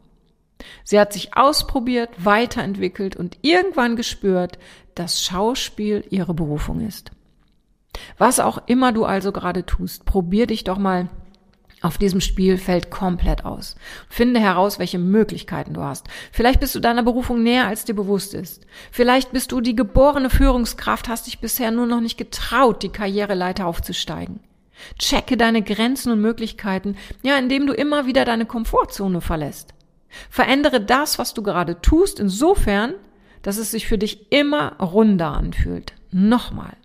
Sie 0.82 0.98
hat 0.98 1.12
sich 1.12 1.36
ausprobiert, 1.36 2.08
weiterentwickelt 2.16 3.16
und 3.16 3.36
irgendwann 3.42 3.96
gespürt, 3.96 4.58
dass 4.94 5.22
Schauspiel 5.22 6.04
ihre 6.08 6.32
Berufung 6.32 6.80
ist. 6.80 7.10
Was 8.16 8.40
auch 8.40 8.62
immer 8.64 8.92
du 8.92 9.04
also 9.04 9.30
gerade 9.30 9.66
tust, 9.66 10.06
probier 10.06 10.46
dich 10.46 10.64
doch 10.64 10.78
mal 10.78 11.10
auf 11.82 11.98
diesem 11.98 12.20
Spielfeld 12.20 12.90
komplett 12.90 13.44
aus. 13.44 13.76
Finde 14.08 14.40
heraus, 14.40 14.78
welche 14.78 14.98
Möglichkeiten 14.98 15.74
du 15.74 15.82
hast. 15.82 16.06
Vielleicht 16.32 16.60
bist 16.60 16.74
du 16.74 16.80
deiner 16.80 17.02
Berufung 17.02 17.42
näher, 17.42 17.66
als 17.66 17.84
dir 17.84 17.94
bewusst 17.94 18.34
ist. 18.34 18.66
Vielleicht 18.90 19.32
bist 19.32 19.52
du 19.52 19.60
die 19.60 19.76
geborene 19.76 20.30
Führungskraft, 20.30 21.08
hast 21.08 21.26
dich 21.26 21.38
bisher 21.38 21.70
nur 21.70 21.86
noch 21.86 22.00
nicht 22.00 22.18
getraut, 22.18 22.82
die 22.82 22.88
Karriereleiter 22.88 23.66
aufzusteigen. 23.66 24.40
Checke 24.98 25.36
deine 25.36 25.62
Grenzen 25.62 26.12
und 26.12 26.20
Möglichkeiten, 26.20 26.96
ja, 27.22 27.36
indem 27.36 27.66
du 27.66 27.72
immer 27.72 28.06
wieder 28.06 28.24
deine 28.24 28.46
Komfortzone 28.46 29.20
verlässt. 29.20 29.74
Verändere 30.30 30.80
das, 30.80 31.18
was 31.18 31.34
du 31.34 31.42
gerade 31.42 31.80
tust, 31.80 32.20
insofern, 32.20 32.94
dass 33.42 33.58
es 33.58 33.70
sich 33.70 33.86
für 33.86 33.98
dich 33.98 34.32
immer 34.32 34.76
runder 34.80 35.32
anfühlt. 35.32 35.94
Nochmal. 36.10 36.76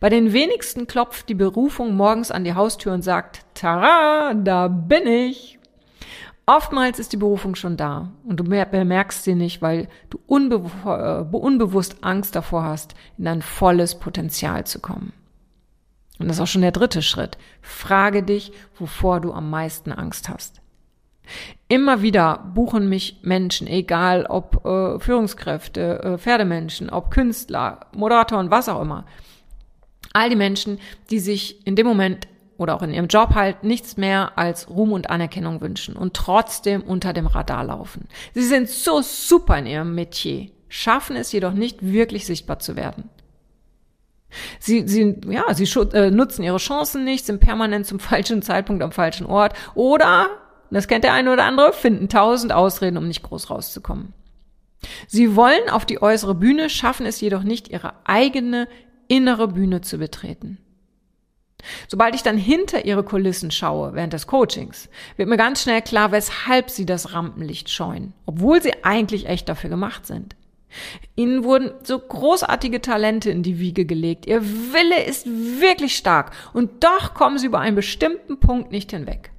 Bei 0.00 0.08
den 0.08 0.32
wenigsten 0.32 0.86
klopft 0.86 1.28
die 1.28 1.34
Berufung 1.34 1.96
morgens 1.96 2.30
an 2.30 2.44
die 2.44 2.54
Haustür 2.54 2.92
und 2.92 3.02
sagt, 3.02 3.44
Tara, 3.54 4.34
da 4.34 4.68
bin 4.68 5.06
ich. 5.06 5.58
Oftmals 6.46 6.98
ist 6.98 7.12
die 7.12 7.18
Berufung 7.18 7.54
schon 7.54 7.76
da 7.76 8.10
und 8.24 8.40
du 8.40 8.44
bemerkst 8.44 9.22
sie 9.22 9.34
nicht, 9.34 9.62
weil 9.62 9.88
du 10.10 10.18
unbe 10.26 10.56
äh, 10.84 11.36
unbewusst 11.36 11.98
Angst 12.02 12.34
davor 12.34 12.64
hast, 12.64 12.94
in 13.16 13.24
dein 13.24 13.42
volles 13.42 13.98
Potenzial 13.98 14.66
zu 14.66 14.80
kommen. 14.80 15.12
Und 16.18 16.28
das 16.28 16.36
ist 16.36 16.42
auch 16.42 16.48
schon 16.48 16.62
der 16.62 16.72
dritte 16.72 17.00
Schritt. 17.00 17.38
Frage 17.60 18.22
dich, 18.22 18.52
wovor 18.76 19.20
du 19.20 19.32
am 19.32 19.50
meisten 19.50 19.92
Angst 19.92 20.28
hast. 20.28 20.60
Immer 21.68 22.02
wieder 22.02 22.50
buchen 22.54 22.88
mich 22.88 23.20
Menschen, 23.22 23.66
egal 23.66 24.26
ob 24.26 24.64
äh, 24.64 24.98
Führungskräfte, 24.98 26.02
äh, 26.02 26.18
Pferdemenschen, 26.18 26.90
ob 26.90 27.10
Künstler, 27.10 27.86
Moderatoren, 27.94 28.50
was 28.50 28.68
auch 28.68 28.82
immer, 28.82 29.04
All 30.12 30.30
die 30.30 30.36
Menschen, 30.36 30.78
die 31.10 31.18
sich 31.18 31.66
in 31.66 31.76
dem 31.76 31.86
Moment 31.86 32.28
oder 32.58 32.74
auch 32.74 32.82
in 32.82 32.92
ihrem 32.92 33.08
Job 33.08 33.34
halt 33.34 33.64
nichts 33.64 33.96
mehr 33.96 34.38
als 34.38 34.68
Ruhm 34.68 34.92
und 34.92 35.10
Anerkennung 35.10 35.60
wünschen 35.60 35.96
und 35.96 36.14
trotzdem 36.14 36.82
unter 36.82 37.12
dem 37.12 37.26
Radar 37.26 37.64
laufen. 37.64 38.08
Sie 38.34 38.44
sind 38.44 38.68
so 38.68 39.02
super 39.02 39.58
in 39.58 39.66
ihrem 39.66 39.94
Metier, 39.94 40.50
schaffen 40.68 41.16
es 41.16 41.32
jedoch 41.32 41.52
nicht 41.52 41.82
wirklich 41.82 42.26
sichtbar 42.26 42.58
zu 42.58 42.76
werden. 42.76 43.10
Sie, 44.58 44.86
sie, 44.88 45.16
ja, 45.28 45.52
sie 45.52 45.64
äh, 45.92 46.10
nutzen 46.10 46.42
ihre 46.42 46.56
Chancen 46.56 47.04
nicht, 47.04 47.26
sind 47.26 47.40
permanent 47.40 47.86
zum 47.86 48.00
falschen 48.00 48.42
Zeitpunkt 48.42 48.82
am 48.82 48.92
falschen 48.92 49.26
Ort 49.26 49.54
oder, 49.74 50.28
das 50.70 50.88
kennt 50.88 51.04
der 51.04 51.12
eine 51.12 51.32
oder 51.32 51.44
andere, 51.44 51.72
finden 51.72 52.08
tausend 52.08 52.52
Ausreden, 52.52 52.96
um 52.96 53.08
nicht 53.08 53.22
groß 53.22 53.50
rauszukommen. 53.50 54.14
Sie 55.06 55.36
wollen 55.36 55.68
auf 55.70 55.84
die 55.84 56.02
äußere 56.02 56.34
Bühne, 56.34 56.68
schaffen 56.68 57.06
es 57.06 57.20
jedoch 57.20 57.42
nicht, 57.42 57.68
ihre 57.68 57.92
eigene 58.04 58.68
innere 59.12 59.48
Bühne 59.48 59.82
zu 59.82 59.98
betreten. 59.98 60.56
Sobald 61.86 62.14
ich 62.14 62.22
dann 62.22 62.38
hinter 62.38 62.86
ihre 62.86 63.04
Kulissen 63.04 63.50
schaue 63.50 63.92
während 63.92 64.14
des 64.14 64.26
Coachings, 64.26 64.88
wird 65.16 65.28
mir 65.28 65.36
ganz 65.36 65.62
schnell 65.62 65.82
klar, 65.82 66.10
weshalb 66.12 66.70
sie 66.70 66.86
das 66.86 67.12
Rampenlicht 67.12 67.68
scheuen, 67.68 68.14
obwohl 68.24 68.62
sie 68.62 68.84
eigentlich 68.84 69.26
echt 69.26 69.50
dafür 69.50 69.68
gemacht 69.68 70.06
sind. 70.06 70.34
Ihnen 71.14 71.44
wurden 71.44 71.72
so 71.82 71.98
großartige 71.98 72.80
Talente 72.80 73.30
in 73.30 73.42
die 73.42 73.58
Wiege 73.58 73.84
gelegt. 73.84 74.26
Ihr 74.26 74.42
Wille 74.42 75.04
ist 75.04 75.26
wirklich 75.26 75.94
stark 75.94 76.32
und 76.54 76.82
doch 76.82 77.12
kommen 77.12 77.36
Sie 77.36 77.46
über 77.46 77.60
einen 77.60 77.76
bestimmten 77.76 78.40
Punkt 78.40 78.72
nicht 78.72 78.90
hinweg. 78.90 79.30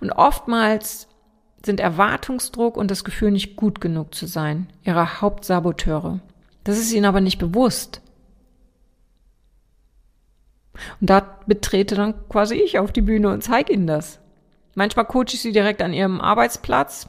Und 0.00 0.10
oftmals 0.10 1.06
sind 1.64 1.78
Erwartungsdruck 1.78 2.76
und 2.76 2.90
das 2.90 3.04
Gefühl, 3.04 3.30
nicht 3.30 3.54
gut 3.54 3.80
genug 3.80 4.16
zu 4.16 4.26
sein, 4.26 4.66
Ihre 4.82 5.20
Hauptsaboteure. 5.20 6.20
Das 6.64 6.78
ist 6.78 6.92
Ihnen 6.92 7.06
aber 7.06 7.20
nicht 7.20 7.38
bewusst. 7.38 8.00
Und 11.00 11.10
da 11.10 11.40
betrete 11.46 11.94
dann 11.94 12.28
quasi 12.28 12.54
ich 12.54 12.78
auf 12.78 12.92
die 12.92 13.02
Bühne 13.02 13.30
und 13.30 13.42
zeige 13.42 13.72
Ihnen 13.72 13.86
das. 13.86 14.20
Manchmal 14.74 15.04
coache 15.04 15.34
ich 15.34 15.42
Sie 15.42 15.52
direkt 15.52 15.82
an 15.82 15.92
Ihrem 15.92 16.20
Arbeitsplatz 16.20 17.08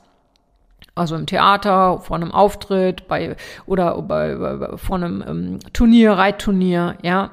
also 0.96 1.16
im 1.16 1.26
Theater, 1.26 2.00
vor 2.00 2.16
einem 2.16 2.32
Auftritt, 2.32 3.08
bei 3.08 3.36
oder 3.66 4.02
bei, 4.02 4.36
bei 4.36 4.78
vor 4.78 4.98
einem 4.98 5.24
ähm, 5.28 5.60
Turnier, 5.74 6.14
Reitturnier, 6.14 6.98
ja. 7.02 7.32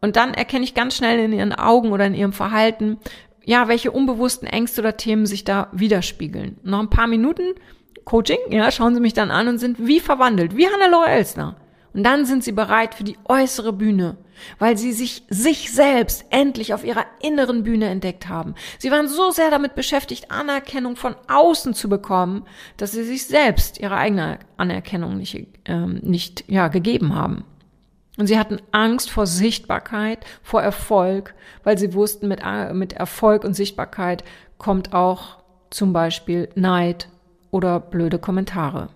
Und 0.00 0.16
dann 0.16 0.34
erkenne 0.34 0.64
ich 0.64 0.74
ganz 0.74 0.96
schnell 0.96 1.18
in 1.18 1.32
ihren 1.32 1.52
Augen 1.52 1.92
oder 1.92 2.06
in 2.06 2.14
ihrem 2.14 2.32
Verhalten, 2.32 2.98
ja, 3.44 3.68
welche 3.68 3.92
unbewussten 3.92 4.48
Ängste 4.48 4.80
oder 4.80 4.96
Themen 4.96 5.26
sich 5.26 5.44
da 5.44 5.68
widerspiegeln. 5.72 6.58
Noch 6.64 6.80
ein 6.80 6.90
paar 6.90 7.06
Minuten 7.06 7.54
Coaching, 8.06 8.38
ja, 8.50 8.70
schauen 8.70 8.94
sie 8.94 9.00
mich 9.00 9.14
dann 9.14 9.32
an 9.32 9.48
und 9.48 9.58
sind 9.58 9.84
wie 9.84 10.00
verwandelt, 10.00 10.56
wie 10.56 10.68
Hannelore 10.68 11.08
Elsner. 11.08 11.56
Und 11.92 12.04
dann 12.04 12.24
sind 12.24 12.44
sie 12.44 12.52
bereit 12.52 12.94
für 12.94 13.04
die 13.04 13.18
äußere 13.24 13.72
Bühne, 13.72 14.16
weil 14.58 14.76
sie 14.76 14.92
sich, 14.92 15.24
sich 15.28 15.72
selbst 15.72 16.24
endlich 16.30 16.72
auf 16.72 16.84
ihrer 16.84 17.04
inneren 17.20 17.64
Bühne 17.64 17.86
entdeckt 17.88 18.28
haben. 18.28 18.54
Sie 18.78 18.92
waren 18.92 19.08
so 19.08 19.30
sehr 19.30 19.50
damit 19.50 19.74
beschäftigt, 19.74 20.30
Anerkennung 20.30 20.94
von 20.94 21.16
außen 21.26 21.74
zu 21.74 21.88
bekommen, 21.88 22.44
dass 22.76 22.92
sie 22.92 23.02
sich 23.02 23.26
selbst 23.26 23.80
ihre 23.80 23.96
eigene 23.96 24.38
Anerkennung 24.56 25.16
nicht, 25.16 25.48
ähm, 25.64 25.98
nicht 26.02 26.44
ja, 26.48 26.68
gegeben 26.68 27.14
haben. 27.14 27.44
Und 28.18 28.28
sie 28.28 28.38
hatten 28.38 28.60
Angst 28.70 29.10
vor 29.10 29.26
Sichtbarkeit, 29.26 30.24
vor 30.42 30.62
Erfolg, 30.62 31.34
weil 31.64 31.76
sie 31.76 31.92
wussten, 31.92 32.28
mit, 32.28 32.40
äh, 32.44 32.72
mit 32.72 32.92
Erfolg 32.92 33.42
und 33.42 33.54
Sichtbarkeit 33.54 34.22
kommt 34.58 34.94
auch 34.94 35.38
zum 35.70 35.92
Beispiel 35.92 36.50
Neid 36.54 37.08
oder 37.56 37.80
blöde 37.80 38.18
Kommentare. 38.18 38.88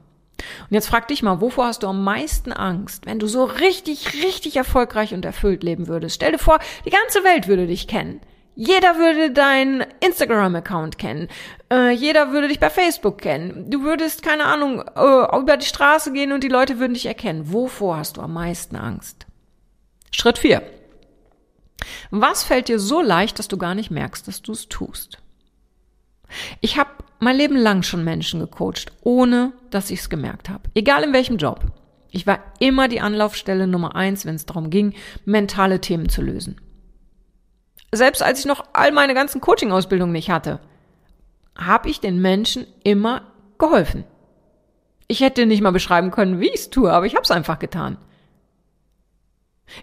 Und 0.68 0.75
jetzt 0.75 0.88
frag 0.88 1.09
dich 1.09 1.23
mal, 1.23 1.40
wovor 1.40 1.66
hast 1.66 1.83
du 1.83 1.87
am 1.87 2.05
meisten 2.05 2.53
Angst, 2.53 3.07
wenn 3.07 3.18
du 3.18 3.27
so 3.27 3.44
richtig, 3.44 4.14
richtig 4.23 4.57
erfolgreich 4.57 5.12
und 5.14 5.25
erfüllt 5.25 5.62
leben 5.62 5.88
würdest? 5.88 6.16
Stell 6.16 6.33
dir 6.33 6.38
vor, 6.38 6.59
die 6.85 6.90
ganze 6.90 7.25
Welt 7.25 7.49
würde 7.49 7.66
dich 7.66 7.88
kennen. 7.88 8.20
Jeder 8.55 8.96
würde 8.96 9.31
deinen 9.31 9.85
Instagram-Account 10.01 10.99
kennen. 10.99 11.29
Äh, 11.73 11.92
jeder 11.92 12.33
würde 12.33 12.49
dich 12.49 12.61
bei 12.61 12.68
Facebook 12.68 13.18
kennen. 13.18 13.70
Du 13.70 13.83
würdest, 13.83 14.23
keine 14.23 14.44
Ahnung, 14.44 14.83
äh, 14.96 15.38
über 15.38 15.57
die 15.57 15.66
Straße 15.66 16.12
gehen 16.12 16.33
und 16.33 16.44
die 16.44 16.49
Leute 16.49 16.79
würden 16.79 16.94
dich 16.94 17.07
erkennen. 17.07 17.53
Wovor 17.53 17.96
hast 17.96 18.16
du 18.16 18.20
am 18.20 18.35
meisten 18.35 18.77
Angst? 18.77 19.27
Schritt 20.11 20.38
4. 20.38 20.62
Was 22.11 22.42
fällt 22.42 22.68
dir 22.68 22.79
so 22.79 23.01
leicht, 23.01 23.38
dass 23.38 23.49
du 23.49 23.57
gar 23.57 23.75
nicht 23.75 23.90
merkst, 23.90 24.29
dass 24.29 24.42
du 24.42 24.53
es 24.53 24.68
tust? 24.68 25.18
Ich 26.61 26.77
habe 26.77 26.90
mein 27.20 27.37
Leben 27.37 27.56
lang 27.56 27.83
schon 27.83 28.02
Menschen 28.02 28.40
gecoacht, 28.40 28.92
ohne 29.02 29.52
dass 29.70 29.90
ich 29.90 30.00
es 30.00 30.11
gemerkt 30.11 30.48
habe. 30.48 30.68
Egal 30.74 31.04
in 31.04 31.12
welchem 31.12 31.37
Job. 31.37 31.66
Ich 32.11 32.26
war 32.26 32.40
immer 32.59 32.88
die 32.88 33.00
Anlaufstelle 33.00 33.66
Nummer 33.66 33.94
eins, 33.94 34.26
wenn 34.26 34.35
es 34.35 34.46
darum 34.46 34.70
ging, 34.70 34.94
mentale 35.24 35.80
Themen 35.80 36.09
zu 36.09 36.22
lösen. 36.22 36.61
Selbst 37.92 38.22
als 38.22 38.40
ich 38.40 38.46
noch 38.46 38.64
all 38.72 38.92
meine 38.92 39.14
ganzen 39.14 39.40
Coaching-Ausbildungen 39.40 40.12
nicht 40.12 40.30
hatte, 40.30 40.61
habe 41.56 41.88
ich 41.88 42.00
den 42.00 42.20
Menschen 42.20 42.66
immer 42.83 43.22
geholfen. 43.59 44.04
Ich 45.09 45.20
hätte 45.20 45.46
nicht 45.46 45.61
mal 45.61 45.72
beschreiben 45.72 46.11
können, 46.11 46.40
wie 46.40 46.48
ich 46.48 46.54
es 46.54 46.70
tue, 46.70 46.92
aber 46.92 47.06
ich 47.06 47.14
habe 47.14 47.24
es 47.24 47.30
einfach 47.30 47.59
getan. 47.59 47.98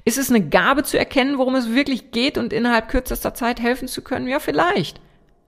Ist 0.05 0.17
es 0.17 0.29
eine 0.29 0.47
Gabe 0.47 0.83
zu 0.83 0.97
erkennen, 0.97 1.37
worum 1.37 1.55
es 1.55 1.73
wirklich 1.73 2.11
geht 2.11 2.37
und 2.37 2.51
innerhalb 2.51 2.89
kürzester 2.89 3.33
Zeit 3.33 3.61
helfen 3.61 3.87
zu 3.87 4.01
können? 4.01 4.27
Ja, 4.27 4.39
vielleicht. 4.39 4.99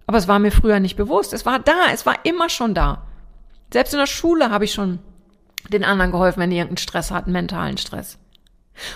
Aber 0.10 0.18
es 0.18 0.28
war 0.28 0.40
mir 0.40 0.52
früher 0.52 0.80
nicht 0.80 0.96
bewusst. 0.96 1.34
Es 1.34 1.46
war 1.46 1.60
da, 1.60 1.92
es 1.94 2.08
war 2.08 2.26
immer 2.26 2.50
schon 2.50 2.74
da. 2.74 3.04
Selbst 3.72 3.94
in 3.94 4.00
der 4.00 4.08
Schule 4.08 4.50
habe 4.50 4.66
ich 4.66 4.72
schon 4.72 4.98
den 5.72 5.84
anderen 5.84 6.10
geholfen, 6.10 6.40
wenn 6.40 6.50
die 6.50 6.56
irgendeinen 6.56 6.78
Stress 6.78 7.12
hatten, 7.12 7.32
mentalen 7.32 7.78
Stress. 7.78 8.18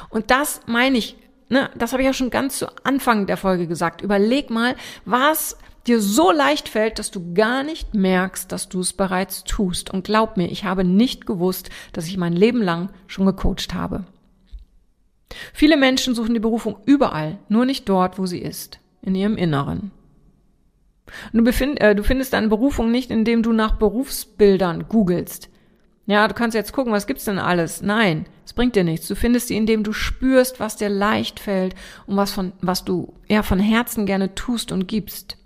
Und 0.09 0.31
das 0.31 0.61
meine 0.65 0.97
ich, 0.97 1.15
ne, 1.49 1.69
das 1.75 1.91
habe 1.91 2.01
ich 2.01 2.07
ja 2.07 2.13
schon 2.13 2.31
ganz 2.31 2.57
zu 2.57 2.65
Anfang 2.83 3.27
der 3.27 3.37
Folge 3.37 3.67
gesagt. 3.67 4.01
Überleg 4.01 4.49
mal, 4.49 4.75
was 5.05 5.55
dir 5.85 6.01
so 6.01 6.31
leicht 6.31 6.67
fällt, 6.67 6.97
dass 6.97 7.11
du 7.11 7.35
gar 7.35 7.61
nicht 7.61 7.93
merkst, 7.93 8.51
dass 8.51 8.67
du 8.67 8.79
es 8.79 8.93
bereits 8.93 9.43
tust. 9.43 9.91
Und 9.91 10.05
glaub 10.05 10.35
mir, 10.35 10.47
ich 10.47 10.65
habe 10.65 10.83
nicht 10.83 11.27
gewusst, 11.27 11.69
dass 11.91 12.07
ich 12.07 12.17
mein 12.17 12.33
Leben 12.33 12.63
lang 12.63 12.89
schon 13.05 13.27
gecoacht 13.27 13.75
habe. 13.75 14.05
Viele 15.53 15.77
Menschen 15.77 16.15
suchen 16.15 16.33
die 16.33 16.39
Berufung 16.39 16.77
überall, 16.87 17.37
nur 17.49 17.67
nicht 17.67 17.87
dort, 17.87 18.17
wo 18.17 18.25
sie 18.25 18.39
ist, 18.39 18.79
in 19.03 19.13
ihrem 19.13 19.37
Inneren. 19.37 19.91
Du, 21.33 21.43
befind, 21.43 21.81
äh, 21.81 21.95
du 21.95 22.03
findest 22.03 22.33
deine 22.33 22.47
Berufung 22.47 22.91
nicht, 22.91 23.11
indem 23.11 23.43
du 23.43 23.53
nach 23.53 23.77
Berufsbildern 23.77 24.87
googelst. 24.87 25.49
Ja, 26.05 26.27
du 26.27 26.33
kannst 26.33 26.55
jetzt 26.55 26.73
gucken, 26.73 26.91
was 26.91 27.07
gibt's 27.07 27.25
denn 27.25 27.39
alles? 27.39 27.81
Nein, 27.81 28.25
es 28.45 28.53
bringt 28.53 28.75
dir 28.75 28.83
nichts. 28.83 29.07
Du 29.07 29.15
findest 29.15 29.47
sie, 29.47 29.55
indem 29.55 29.83
du 29.83 29.93
spürst, 29.93 30.59
was 30.59 30.75
dir 30.75 30.89
leicht 30.89 31.39
fällt 31.39 31.75
und 32.07 32.17
was 32.17 32.31
von, 32.31 32.51
was 32.61 32.83
du, 32.83 33.13
ja, 33.29 33.41
von 33.41 33.59
Herzen 33.59 34.05
gerne 34.05 34.35
tust 34.35 34.71
und 34.71 34.87
gibst. 34.87 35.37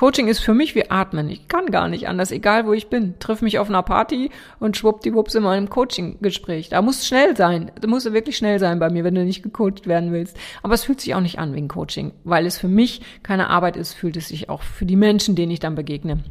Coaching 0.00 0.28
ist 0.28 0.38
für 0.38 0.54
mich 0.54 0.74
wie 0.74 0.90
Atmen. 0.90 1.28
Ich 1.28 1.46
kann 1.46 1.66
gar 1.66 1.86
nicht 1.86 2.08
anders, 2.08 2.30
egal 2.30 2.64
wo 2.64 2.72
ich 2.72 2.88
bin. 2.88 3.18
Triff 3.18 3.42
mich 3.42 3.58
auf 3.58 3.68
einer 3.68 3.82
Party 3.82 4.30
und 4.58 4.74
schwuppdiwupps 4.78 5.34
in 5.34 5.42
meinem 5.42 5.68
Coaching-Gespräch. 5.68 6.70
Da 6.70 6.80
muss 6.80 7.06
schnell 7.06 7.36
sein. 7.36 7.70
Da 7.78 7.86
muss 7.86 8.10
wirklich 8.10 8.38
schnell 8.38 8.58
sein 8.58 8.78
bei 8.78 8.88
mir, 8.88 9.04
wenn 9.04 9.14
du 9.14 9.22
nicht 9.26 9.42
gecoacht 9.42 9.86
werden 9.86 10.10
willst. 10.10 10.38
Aber 10.62 10.72
es 10.72 10.84
fühlt 10.84 11.02
sich 11.02 11.14
auch 11.14 11.20
nicht 11.20 11.38
an 11.38 11.54
wegen 11.54 11.68
Coaching, 11.68 12.12
weil 12.24 12.46
es 12.46 12.56
für 12.56 12.66
mich 12.66 13.02
keine 13.22 13.50
Arbeit 13.50 13.76
ist, 13.76 13.92
fühlt 13.92 14.16
es 14.16 14.28
sich 14.28 14.48
auch 14.48 14.62
für 14.62 14.86
die 14.86 14.96
Menschen, 14.96 15.34
denen 15.34 15.52
ich 15.52 15.60
dann 15.60 15.74
begegne, 15.74 16.24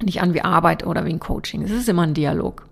nicht 0.00 0.22
an 0.22 0.32
wie 0.32 0.42
Arbeit 0.42 0.86
oder 0.86 1.04
wie 1.04 1.10
ein 1.10 1.18
Coaching. 1.18 1.62
Es 1.62 1.72
ist 1.72 1.88
immer 1.88 2.02
ein 2.02 2.14
Dialog. 2.14 2.68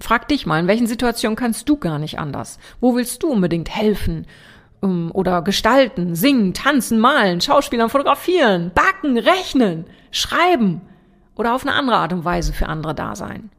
Frag 0.00 0.26
dich 0.26 0.44
mal, 0.44 0.58
in 0.58 0.66
welchen 0.66 0.88
Situationen 0.88 1.36
kannst 1.36 1.68
du 1.68 1.76
gar 1.76 2.00
nicht 2.00 2.18
anders? 2.18 2.58
Wo 2.80 2.96
willst 2.96 3.22
du 3.22 3.28
unbedingt 3.28 3.70
helfen? 3.70 4.26
Ähm, 4.82 5.10
oder 5.12 5.42
gestalten, 5.42 6.14
singen, 6.14 6.54
tanzen, 6.54 6.98
malen, 6.98 7.40
Schauspielern, 7.40 7.90
fotografieren, 7.90 8.72
backen, 8.74 9.18
rechnen, 9.18 9.86
schreiben 10.10 10.82
oder 11.34 11.54
auf 11.54 11.66
eine 11.66 11.74
andere 11.74 11.96
Art 11.96 12.12
und 12.12 12.24
Weise 12.24 12.52
für 12.52 12.68
andere 12.68 12.94
da 12.94 13.14
sein. 13.14 13.50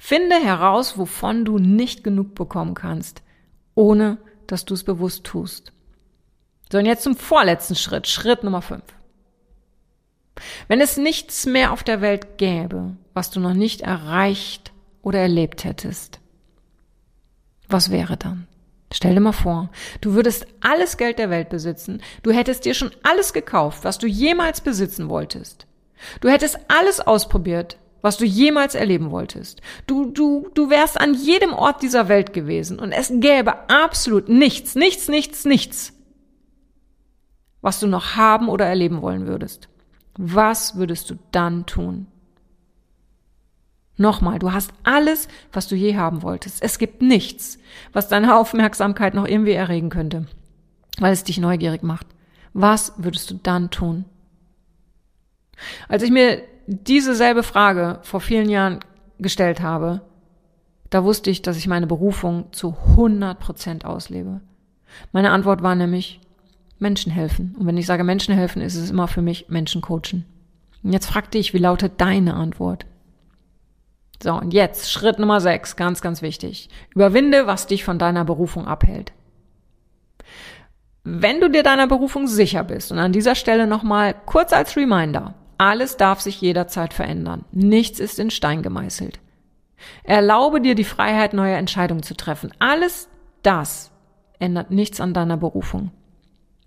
Finde 0.00 0.36
heraus, 0.36 0.96
wovon 0.96 1.44
du 1.44 1.58
nicht 1.58 2.04
genug 2.04 2.34
bekommen 2.34 2.74
kannst, 2.74 3.22
ohne 3.74 4.18
dass 4.46 4.64
du 4.64 4.74
es 4.74 4.84
bewusst 4.84 5.24
tust. 5.24 5.72
So, 6.70 6.78
und 6.78 6.86
jetzt 6.86 7.02
zum 7.02 7.16
vorletzten 7.16 7.74
Schritt, 7.74 8.06
Schritt 8.06 8.44
Nummer 8.44 8.62
5. 8.62 8.82
Wenn 10.68 10.80
es 10.80 10.96
nichts 10.96 11.46
mehr 11.46 11.72
auf 11.72 11.82
der 11.82 12.00
Welt 12.00 12.38
gäbe, 12.38 12.96
was 13.12 13.30
du 13.30 13.40
noch 13.40 13.54
nicht 13.54 13.80
erreicht 13.80 14.72
oder 15.02 15.18
erlebt 15.18 15.64
hättest, 15.64 16.20
was 17.68 17.90
wäre 17.90 18.16
dann? 18.16 18.46
Stell 18.92 19.14
dir 19.14 19.20
mal 19.20 19.32
vor, 19.32 19.70
du 20.00 20.14
würdest 20.14 20.46
alles 20.60 20.96
Geld 20.96 21.18
der 21.18 21.28
Welt 21.30 21.50
besitzen, 21.50 22.00
du 22.22 22.32
hättest 22.32 22.64
dir 22.64 22.74
schon 22.74 22.90
alles 23.02 23.32
gekauft, 23.32 23.84
was 23.84 23.98
du 23.98 24.06
jemals 24.06 24.62
besitzen 24.62 25.08
wolltest. 25.08 25.66
Du 26.20 26.28
hättest 26.28 26.58
alles 26.68 27.00
ausprobiert, 27.00 27.76
was 28.00 28.16
du 28.16 28.24
jemals 28.24 28.74
erleben 28.74 29.10
wolltest. 29.10 29.60
Du, 29.86 30.06
du, 30.06 30.48
du 30.54 30.70
wärst 30.70 31.00
an 31.00 31.14
jedem 31.14 31.52
Ort 31.52 31.82
dieser 31.82 32.08
Welt 32.08 32.32
gewesen 32.32 32.78
und 32.78 32.92
es 32.92 33.12
gäbe 33.12 33.68
absolut 33.68 34.28
nichts, 34.28 34.74
nichts, 34.74 35.08
nichts, 35.08 35.44
nichts, 35.44 35.92
was 37.60 37.80
du 37.80 37.86
noch 37.86 38.16
haben 38.16 38.48
oder 38.48 38.66
erleben 38.66 39.02
wollen 39.02 39.26
würdest. 39.26 39.68
Was 40.16 40.76
würdest 40.76 41.10
du 41.10 41.16
dann 41.32 41.66
tun? 41.66 42.06
Nochmal, 43.98 44.38
du 44.38 44.52
hast 44.52 44.72
alles, 44.84 45.28
was 45.52 45.66
du 45.66 45.74
je 45.74 45.96
haben 45.96 46.22
wolltest. 46.22 46.62
Es 46.62 46.78
gibt 46.78 47.02
nichts, 47.02 47.58
was 47.92 48.08
deine 48.08 48.36
Aufmerksamkeit 48.36 49.12
noch 49.12 49.26
irgendwie 49.26 49.52
erregen 49.52 49.90
könnte, 49.90 50.26
weil 50.98 51.12
es 51.12 51.24
dich 51.24 51.38
neugierig 51.38 51.82
macht. 51.82 52.06
Was 52.52 52.92
würdest 52.96 53.30
du 53.30 53.34
dann 53.34 53.70
tun? 53.70 54.04
Als 55.88 56.04
ich 56.04 56.10
mir 56.10 56.40
diese 56.66 57.14
selbe 57.14 57.42
Frage 57.42 57.98
vor 58.02 58.20
vielen 58.20 58.48
Jahren 58.48 58.80
gestellt 59.18 59.60
habe, 59.60 60.02
da 60.90 61.02
wusste 61.02 61.30
ich, 61.30 61.42
dass 61.42 61.56
ich 61.56 61.66
meine 61.66 61.88
Berufung 61.88 62.46
zu 62.52 62.76
100 62.90 63.38
Prozent 63.38 63.84
auslebe. 63.84 64.40
Meine 65.12 65.32
Antwort 65.32 65.62
war 65.62 65.74
nämlich 65.74 66.20
Menschen 66.78 67.10
helfen. 67.10 67.56
Und 67.58 67.66
wenn 67.66 67.76
ich 67.76 67.86
sage 67.86 68.04
Menschen 68.04 68.34
helfen, 68.34 68.62
ist 68.62 68.76
es 68.76 68.90
immer 68.90 69.08
für 69.08 69.22
mich 69.22 69.48
Menschen 69.48 69.82
coachen. 69.82 70.24
Und 70.84 70.92
jetzt 70.92 71.06
frag 71.06 71.30
dich, 71.32 71.52
wie 71.52 71.58
lautet 71.58 72.00
deine 72.00 72.34
Antwort? 72.34 72.86
So, 74.22 74.34
und 74.34 74.52
jetzt 74.52 74.90
Schritt 74.90 75.18
Nummer 75.18 75.40
6, 75.40 75.76
ganz, 75.76 76.00
ganz 76.00 76.22
wichtig. 76.22 76.68
Überwinde, 76.94 77.46
was 77.46 77.66
dich 77.66 77.84
von 77.84 77.98
deiner 77.98 78.24
Berufung 78.24 78.66
abhält. 78.66 79.12
Wenn 81.04 81.40
du 81.40 81.48
dir 81.48 81.62
deiner 81.62 81.86
Berufung 81.86 82.26
sicher 82.26 82.64
bist, 82.64 82.92
und 82.92 82.98
an 82.98 83.12
dieser 83.12 83.34
Stelle 83.34 83.66
nochmal 83.66 84.14
kurz 84.26 84.52
als 84.52 84.76
Reminder, 84.76 85.34
Alles 85.60 85.96
darf 85.96 86.20
sich 86.20 86.40
jederzeit 86.40 86.94
verändern. 86.94 87.44
Nichts 87.50 87.98
ist 87.98 88.20
in 88.20 88.30
Stein 88.30 88.62
gemeißelt. 88.62 89.18
Erlaube 90.04 90.60
dir 90.60 90.76
die 90.76 90.84
Freiheit, 90.84 91.32
neue 91.32 91.56
Entscheidungen 91.56 92.04
zu 92.04 92.16
treffen. 92.16 92.52
Alles 92.60 93.08
das 93.42 93.90
ändert 94.38 94.70
nichts 94.70 95.00
an 95.00 95.14
deiner 95.14 95.36
Berufung. 95.36 95.90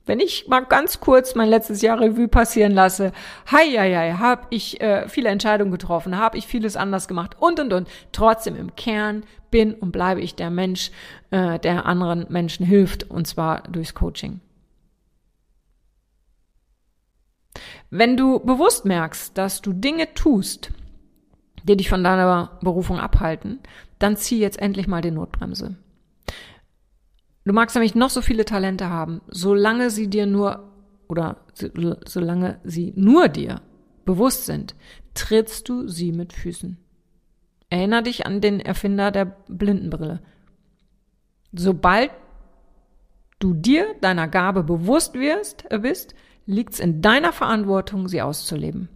Wenn 0.06 0.20
ich 0.20 0.48
mal 0.48 0.62
ganz 0.62 1.00
kurz 1.00 1.36
mein 1.36 1.50
letztes 1.50 1.82
Jahr 1.82 2.00
Revue 2.00 2.28
passieren 2.28 2.72
lasse, 2.72 3.12
hei, 3.52 3.68
hei, 3.78 3.96
hei, 3.96 4.14
habe 4.14 4.48
ich 4.50 4.82
äh, 4.82 5.08
viele 5.08 5.30
Entscheidungen 5.30 5.72
getroffen, 5.72 6.18
habe 6.18 6.38
ich 6.38 6.48
vieles 6.48 6.76
anders 6.76 7.08
gemacht 7.08 7.36
und 7.40 7.60
und 7.60 7.72
und. 7.72 7.88
Trotzdem 8.12 8.56
im 8.56 8.76
Kern 8.76 9.24
bin 9.52 9.76
und 9.76 9.92
bleibe 9.92 10.22
ich 10.22 10.36
der 10.36 10.50
Mensch, 10.50 10.92
äh, 11.30 11.60
der 11.60 11.86
anderen 11.86 12.26
Menschen 12.30 12.66
hilft 12.66 13.10
und 13.10 13.28
zwar 13.28 13.62
durchs 13.64 13.94
Coaching. 13.94 14.40
Wenn 17.92 18.18
du 18.18 18.40
bewusst 18.40 18.86
merkst, 18.86 19.38
dass 19.38 19.62
du 19.62 19.74
Dinge 19.74 20.14
tust, 20.14 20.72
die 21.64 21.78
dich 21.78 21.90
von 21.90 22.04
deiner 22.04 22.58
Berufung 22.62 23.00
abhalten, 23.00 23.60
dann 24.00 24.18
zieh 24.18 24.40
jetzt 24.40 24.60
endlich 24.60 24.88
mal 24.88 25.02
die 25.02 25.12
Notbremse. 25.12 25.76
Du 27.44 27.54
magst 27.54 27.76
nämlich 27.76 27.96
noch 27.96 28.10
so 28.10 28.22
viele 28.22 28.46
Talente 28.46 28.90
haben, 28.90 29.22
solange 29.28 29.90
sie 29.90 30.08
dir 30.08 30.26
nur 30.26 30.72
oder 31.08 31.38
solange 32.06 32.60
sie 32.64 32.94
nur 32.96 33.28
dir 33.28 33.62
bewusst 34.06 34.46
sind, 34.46 34.76
trittst 35.14 35.68
du 35.68 35.88
sie 35.88 36.12
mit 36.12 36.34
Füßen. 36.34 36.78
Erinner 37.70 38.02
dich 38.02 38.26
an 38.26 38.42
den 38.42 38.60
Erfinder 38.60 39.12
der 39.12 39.26
Blindenbrille. 39.48 40.22
Sobald 41.52 42.12
du 43.40 43.54
dir 43.54 43.96
deiner 44.02 44.28
Gabe 44.28 44.64
bewusst 44.64 45.16
wirst, 45.16 45.68
bist, 45.82 46.16
liegt 46.46 46.74
es 46.74 46.80
in 46.80 47.02
deiner 47.02 47.34
Verantwortung, 47.34 48.08
sie 48.08 48.22
auszuleben. 48.22 48.90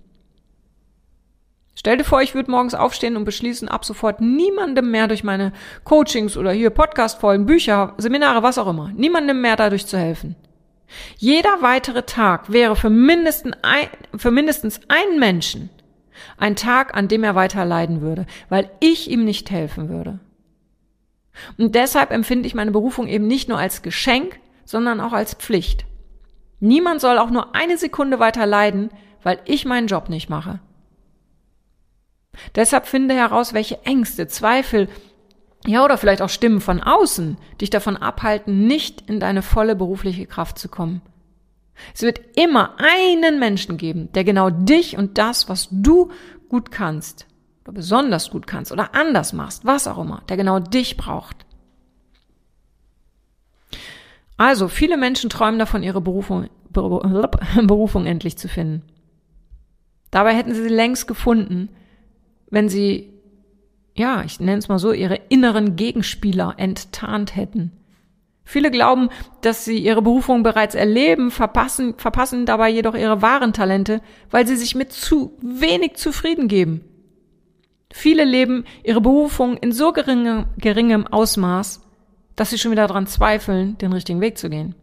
Stell 1.78 1.98
dir 1.98 2.06
vor, 2.06 2.22
ich 2.22 2.34
würde 2.34 2.50
morgens 2.50 2.74
aufstehen 2.74 3.18
und 3.18 3.26
beschließen, 3.26 3.68
ab 3.68 3.84
sofort 3.84 4.22
niemandem 4.22 4.90
mehr 4.92 5.08
durch 5.08 5.24
meine 5.24 5.52
Coachings 5.84 6.38
oder 6.38 6.52
hier 6.52 6.70
Podcast-Folgen, 6.70 7.46
Bücher, 7.46 7.94
Seminare, 7.98 8.44
was 8.44 8.58
auch 8.58 8.68
immer, 8.68 8.92
niemandem 8.96 9.42
mehr 9.42 9.58
dadurch 9.58 9.86
zu 9.86 9.98
helfen. 9.98 10.36
Jeder 11.18 11.62
weitere 11.62 12.04
Tag 12.04 12.52
wäre 12.52 12.76
für 12.76 12.90
mindestens, 12.90 13.58
ein, 13.62 13.88
für 14.16 14.32
mindestens 14.32 14.80
einen 14.88 15.20
Menschen 15.20 15.70
ein 16.38 16.56
Tag, 16.56 16.96
an 16.96 17.08
dem 17.08 17.24
er 17.24 17.36
weiter 17.36 17.66
leiden 17.66 18.02
würde, 18.02 18.26
weil 18.50 18.70
ich 18.80 19.10
ihm 19.10 19.26
nicht 19.26 19.52
helfen 19.52 19.90
würde. 19.90 20.20
Und 21.58 21.76
deshalb 21.76 22.12
empfinde 22.12 22.48
ich 22.48 22.56
meine 22.56 22.72
Berufung 22.72 23.08
eben 23.08 23.28
nicht 23.28 23.50
nur 23.50 23.58
als 23.58 23.82
Geschenk, 23.82 24.40
sondern 24.64 25.02
auch 25.02 25.12
als 25.12 25.34
Pflicht. 25.34 25.86
Niemand 26.60 27.02
soll 27.02 27.18
auch 27.18 27.30
nur 27.30 27.54
eine 27.54 27.78
Sekunde 27.78 28.20
weiter 28.20 28.46
leiden, 28.46 28.90
weil 29.22 29.40
ich 29.46 29.66
meinen 29.66 29.88
Job 29.88 30.08
nicht 30.08 30.30
mache. 30.30 30.60
Deshalb 32.56 32.86
finde 32.88 33.16
heraus, 33.16 33.54
welche 33.54 33.84
Ängste, 33.86 34.28
Zweifel, 34.28 34.88
ja, 35.68 35.84
oder 35.84 35.98
vielleicht 35.98 36.22
auch 36.22 36.30
Stimmen 36.30 36.62
von 36.62 36.82
außen 36.82 37.38
dich 37.60 37.70
davon 37.70 37.98
abhalten, 37.98 38.68
nicht 38.68 39.10
in 39.10 39.20
deine 39.20 39.42
volle 39.42 39.76
berufliche 39.76 40.28
Kraft 40.28 40.60
zu 40.60 40.70
kommen. 40.70 41.02
Es 41.94 42.04
wird 42.04 42.22
immer 42.38 42.76
einen 42.78 43.40
Menschen 43.40 43.78
geben, 43.78 44.12
der 44.14 44.24
genau 44.24 44.50
dich 44.50 44.98
und 44.98 45.18
das, 45.18 45.50
was 45.50 45.68
du 45.72 46.12
gut 46.50 46.72
kannst, 46.72 47.26
oder 47.64 47.74
besonders 47.74 48.30
gut 48.30 48.48
kannst, 48.48 48.72
oder 48.72 48.96
anders 48.96 49.34
machst, 49.34 49.66
was 49.66 49.88
auch 49.88 49.98
immer, 49.98 50.22
der 50.30 50.38
genau 50.38 50.60
dich 50.60 50.98
braucht. 50.98 51.46
Also, 54.38 54.68
viele 54.68 54.98
Menschen 54.98 55.30
träumen 55.30 55.60
davon, 55.60 55.84
ihre 55.84 56.02
Berufung, 56.02 56.50
Berufung 56.72 58.06
endlich 58.06 58.38
zu 58.38 58.48
finden. 58.48 58.84
Dabei 60.12 60.36
hätten 60.36 60.54
sie 60.54 60.64
sie 60.64 60.70
längst 60.70 61.08
gefunden, 61.08 61.70
wenn 62.50 62.70
sie, 62.70 63.14
ja, 63.96 64.24
ich 64.24 64.40
nenne 64.40 64.58
es 64.58 64.68
mal 64.68 64.80
so, 64.80 64.92
ihre 64.92 65.20
inneren 65.30 65.76
Gegenspieler 65.76 66.56
enttarnt 66.58 67.36
hätten. 67.36 67.72
Viele 68.44 68.70
glauben, 68.70 69.10
dass 69.42 69.66
sie 69.66 69.80
ihre 69.80 70.04
Berufung 70.04 70.44
bereits 70.44 70.76
erleben, 70.76 71.32
verpassen, 71.32 71.96
verpassen 71.98 72.46
dabei 72.46 72.70
jedoch 72.70 72.94
ihre 72.96 73.24
wahren 73.24 73.54
Talente, 73.54 74.02
weil 74.30 74.46
sie 74.46 74.56
sich 74.56 74.76
mit 74.76 74.94
zu 74.94 75.34
wenig 75.42 75.96
zufrieden 75.96 76.48
geben. 76.48 76.82
Viele 77.92 78.24
leben 78.24 78.66
ihre 78.84 79.02
Berufung 79.02 79.58
in 79.58 79.72
so 79.72 79.94
geringem, 79.94 80.46
geringem 80.58 81.08
Ausmaß, 81.08 81.82
dass 82.36 82.52
sie 82.52 82.60
schon 82.60 82.72
wieder 82.72 82.88
daran 82.88 83.08
zweifeln, 83.08 83.78
den 83.80 83.94
richtigen 83.94 84.22
Weg 84.22 84.38
zu 84.38 84.50
gehen. 84.50 84.76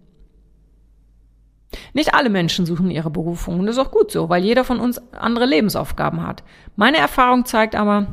Nicht 1.92 2.14
alle 2.14 2.30
Menschen 2.30 2.66
suchen 2.66 2.90
ihre 2.90 3.10
Berufung 3.10 3.60
und 3.60 3.66
das 3.66 3.76
ist 3.76 3.82
auch 3.82 3.90
gut 3.90 4.10
so, 4.10 4.28
weil 4.28 4.44
jeder 4.44 4.64
von 4.64 4.80
uns 4.80 5.00
andere 5.12 5.46
Lebensaufgaben 5.46 6.26
hat. 6.26 6.42
Meine 6.76 6.98
Erfahrung 6.98 7.44
zeigt 7.44 7.74
aber, 7.74 8.06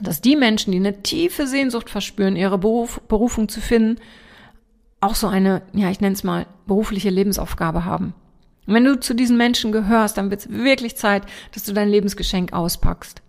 dass 0.00 0.20
die 0.20 0.36
Menschen, 0.36 0.72
die 0.72 0.78
eine 0.78 1.02
tiefe 1.02 1.46
Sehnsucht 1.46 1.90
verspüren, 1.90 2.36
ihre 2.36 2.58
Beruf, 2.58 3.00
Berufung 3.08 3.48
zu 3.48 3.60
finden, 3.60 4.00
auch 5.00 5.14
so 5.14 5.26
eine, 5.26 5.62
ja, 5.72 5.90
ich 5.90 6.00
nenne 6.00 6.14
es 6.14 6.24
mal, 6.24 6.46
berufliche 6.66 7.10
Lebensaufgabe 7.10 7.84
haben. 7.84 8.14
Und 8.66 8.74
wenn 8.74 8.84
du 8.84 9.00
zu 9.00 9.14
diesen 9.14 9.36
Menschen 9.36 9.72
gehörst, 9.72 10.18
dann 10.18 10.30
wird 10.30 10.40
es 10.40 10.50
wirklich 10.50 10.96
Zeit, 10.96 11.24
dass 11.54 11.64
du 11.64 11.72
dein 11.72 11.88
Lebensgeschenk 11.88 12.52
auspackst. 12.52 13.22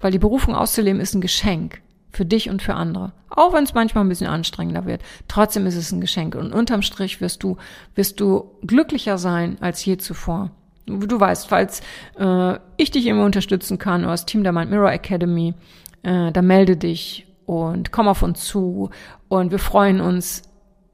Weil 0.00 0.12
die 0.12 0.18
Berufung 0.18 0.54
auszuleben 0.54 1.00
ist 1.00 1.14
ein 1.14 1.20
Geschenk. 1.20 1.80
Für 2.10 2.24
dich 2.24 2.48
und 2.48 2.62
für 2.62 2.74
andere. 2.74 3.12
Auch 3.28 3.52
wenn 3.52 3.64
es 3.64 3.74
manchmal 3.74 4.04
ein 4.04 4.08
bisschen 4.08 4.30
anstrengender 4.30 4.86
wird. 4.86 5.02
Trotzdem 5.28 5.66
ist 5.66 5.76
es 5.76 5.92
ein 5.92 6.00
Geschenk. 6.00 6.34
Und 6.34 6.52
unterm 6.52 6.82
Strich 6.82 7.20
wirst 7.20 7.42
du, 7.42 7.58
wirst 7.94 8.20
du 8.20 8.50
glücklicher 8.66 9.18
sein 9.18 9.58
als 9.60 9.84
je 9.84 9.98
zuvor. 9.98 10.50
Du 10.86 11.20
weißt, 11.20 11.48
falls 11.48 11.82
äh, 12.18 12.54
ich 12.78 12.90
dich 12.90 13.06
immer 13.06 13.24
unterstützen 13.24 13.78
kann 13.78 14.02
oder 14.02 14.12
das 14.12 14.24
Team 14.24 14.42
der 14.42 14.52
Mind 14.52 14.70
Mirror 14.70 14.90
Academy, 14.90 15.54
äh, 16.02 16.32
dann 16.32 16.46
melde 16.46 16.78
dich 16.78 17.26
und 17.44 17.92
komm 17.92 18.08
auf 18.08 18.22
uns 18.22 18.44
zu. 18.44 18.90
Und 19.28 19.50
wir 19.50 19.58
freuen 19.58 20.00
uns 20.00 20.42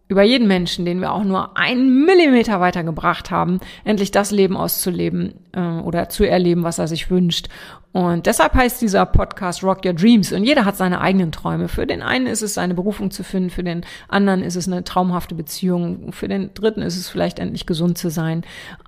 über 0.09 0.23
jeden 0.23 0.47
Menschen, 0.47 0.85
den 0.85 1.01
wir 1.01 1.13
auch 1.13 1.25
nur 1.25 1.57
einen 1.57 2.05
Millimeter 2.05 2.61
weitergebracht 2.61 3.31
haben, 3.31 3.61
endlich 3.85 4.11
das 4.11 4.31
Leben 4.31 4.57
auszuleben 4.57 5.35
äh, 5.53 5.61
oder 5.61 6.09
zu 6.11 6.25
erleben, 6.25 6.63
was 6.63 6.79
er 6.79 6.89
sich 6.89 7.11
wünscht. 7.11 7.49
Und 7.93 8.27
deshalb 8.27 8.55
heißt 8.55 8.83
dieser 8.83 9.07
Podcast 9.07 9.63
Rock 9.63 9.87
Your 9.87 9.95
Dreams. 9.95 10.33
Und 10.33 10.45
jeder 10.45 10.65
hat 10.65 10.77
seine 10.77 11.01
eigenen 11.01 11.33
Träume. 11.33 11.69
Für 11.69 11.87
den 11.87 12.03
einen 12.03 12.27
ist 12.27 12.43
es 12.43 12.55
seine 12.55 12.75
Berufung 12.75 13.13
zu 13.13 13.23
finden, 13.23 13.51
für 13.51 13.63
den 13.63 13.83
anderen 14.09 14.43
ist 14.43 14.57
es 14.57 14.67
eine 14.67 14.85
traumhafte 14.85 15.35
Beziehung, 15.35 16.13
für 16.13 16.29
den 16.29 16.53
dritten 16.55 16.83
ist 16.83 16.97
es 16.97 17.09
vielleicht 17.09 17.39
endlich 17.39 17.67
gesund 17.67 17.97
zu 17.97 18.11
sein. 18.11 18.43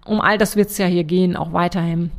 Um 0.04 0.20
all 0.20 0.38
das 0.38 0.56
wird 0.56 0.70
es 0.70 0.78
ja 0.78 0.86
hier 0.86 1.04
gehen, 1.04 1.36
auch 1.36 1.52
weiterhin. 1.52 2.10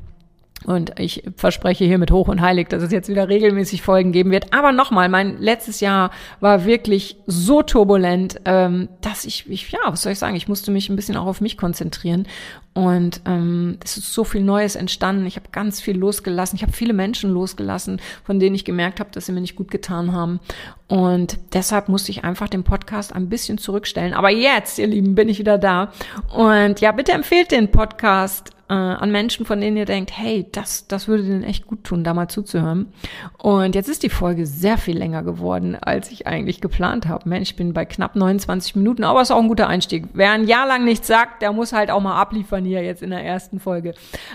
Und 0.66 1.00
ich 1.00 1.24
verspreche 1.36 1.86
hiermit 1.86 2.12
hoch 2.12 2.28
und 2.28 2.42
heilig, 2.42 2.68
dass 2.68 2.82
es 2.82 2.92
jetzt 2.92 3.10
wieder 3.10 3.30
regelmäßig 3.30 3.82
Folgen 3.82 4.12
geben 4.12 4.32
wird. 4.32 4.54
Aber 4.54 4.72
nochmal, 4.72 5.08
mein 5.08 5.38
letztes 5.40 5.80
Jahr 5.82 6.12
war 6.40 6.66
wirklich 6.66 7.16
so 7.28 7.62
turbulent, 7.62 8.42
ähm, 8.46 8.90
dass 9.02 9.24
ich, 9.24 9.50
ich, 9.50 9.72
ja, 9.72 9.80
was 9.86 10.02
soll 10.02 10.14
ich 10.14 10.20
sagen, 10.20 10.36
ich 10.36 10.48
musste 10.48 10.72
mich 10.72 10.90
ein 10.90 10.96
bisschen 10.96 11.16
auch 11.16 11.28
auf 11.28 11.42
mich 11.42 11.58
konzentrieren. 11.58 12.28
Und 12.74 13.22
ähm, 13.26 13.78
es 13.84 13.98
ist 13.98 14.14
so 14.14 14.24
viel 14.24 14.42
Neues 14.42 14.76
entstanden. 14.76 15.26
Ich 15.26 15.36
habe 15.36 15.48
ganz 15.52 15.80
viel 15.80 15.98
losgelassen. 15.98 16.58
Ich 16.58 16.64
habe 16.64 16.74
viele 16.74 16.94
Menschen 16.94 17.32
losgelassen, 17.32 18.02
von 18.24 18.40
denen 18.40 18.56
ich 18.56 18.66
gemerkt 18.66 19.00
habe, 19.00 19.10
dass 19.12 19.28
sie 19.28 19.32
mir 19.32 19.42
nicht 19.42 19.56
gut 19.56 19.72
getan 19.72 20.12
haben. 20.12 20.40
Und 20.88 21.38
deshalb 21.54 21.88
musste 21.88 22.12
ich 22.12 22.24
einfach 22.24 22.50
den 22.50 22.64
Podcast 22.64 23.14
ein 23.14 23.30
bisschen 23.30 23.58
zurückstellen. 23.58 24.14
Aber 24.14 24.32
jetzt, 24.32 24.80
ihr 24.80 24.88
Lieben, 24.88 25.16
bin 25.16 25.30
ich 25.30 25.40
wieder 25.40 25.58
da. 25.58 25.92
Und 26.36 26.82
ja, 26.82 26.92
bitte 26.92 27.14
empfehlt 27.14 27.52
den 27.52 27.72
Podcast 27.72 28.57
äh, 28.70 28.74
an 28.74 29.12
Menschen, 29.12 29.46
von 29.46 29.62
denen 29.62 29.78
ihr 29.78 29.86
denkt, 29.86 30.12
hey, 30.16 30.48
das, 30.52 30.88
das 30.88 31.08
würde 31.08 31.24
denen 31.24 31.44
echt 31.44 31.68
gut 31.68 31.84
tun, 31.84 32.04
da 32.04 32.14
mal 32.14 32.28
zuzuhören. 32.28 32.92
Und 33.38 33.76
jetzt 33.76 33.88
ist 33.88 34.04
die 34.04 34.10
Folge 34.10 34.46
sehr 34.46 34.78
viel 34.78 34.98
länger 34.98 35.24
geworden, 35.24 35.76
als 35.76 36.12
ich 36.12 36.28
eigentlich 36.28 36.60
geplant 36.60 37.08
habe. 37.08 37.30
Mensch, 37.30 37.52
ich 37.52 37.56
bin 37.56 37.74
bei 37.74 37.86
knapp 37.86 38.16
29 38.16 38.76
Minuten, 38.76 39.04
aber 39.04 39.22
ist 39.22 39.32
auch 39.32 39.42
ein 39.42 39.48
guter 39.48 39.68
Einstieg. 39.68 40.06
Wer 40.14 40.32
ein 40.32 40.48
Jahr 40.48 40.68
lang 40.68 40.84
nichts 40.84 41.08
sagt, 41.08 41.42
der 41.42 41.54
muss 41.54 41.74
halt 41.74 41.92
auch 41.92 42.02
mal 42.02 42.20
abliefern 42.20 42.66
hier 42.66 42.84
jetzt 42.84 43.02
in 43.02 43.12
der 43.12 43.24
ersten 43.24 43.60
Folge. 43.60 43.94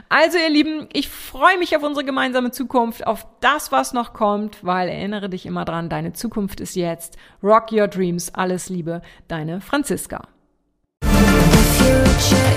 Also 0.08 0.38
ihr 0.38 0.50
Lieben, 0.50 0.88
ich 0.92 1.08
freue 1.08 1.58
mich 1.58 1.76
auf 1.76 1.82
unsere 1.82 2.04
gemeinsame 2.04 2.50
Zukunft, 2.50 3.06
auf 3.06 3.26
das, 3.40 3.70
was 3.72 3.92
noch 3.92 4.14
kommt, 4.14 4.64
weil 4.64 4.88
erinnere 4.88 5.28
dich 5.28 5.46
immer 5.46 5.64
dran, 5.64 5.88
deine 5.88 6.12
Zukunft 6.12 6.60
ist 6.60 6.76
jetzt. 6.76 7.16
Rock 7.42 7.72
your 7.72 7.88
dreams. 7.88 8.34
Alles 8.34 8.68
Liebe, 8.68 9.02
deine 9.28 9.60
Franziska. 9.60 10.22
The 11.02 11.08
future 11.78 12.52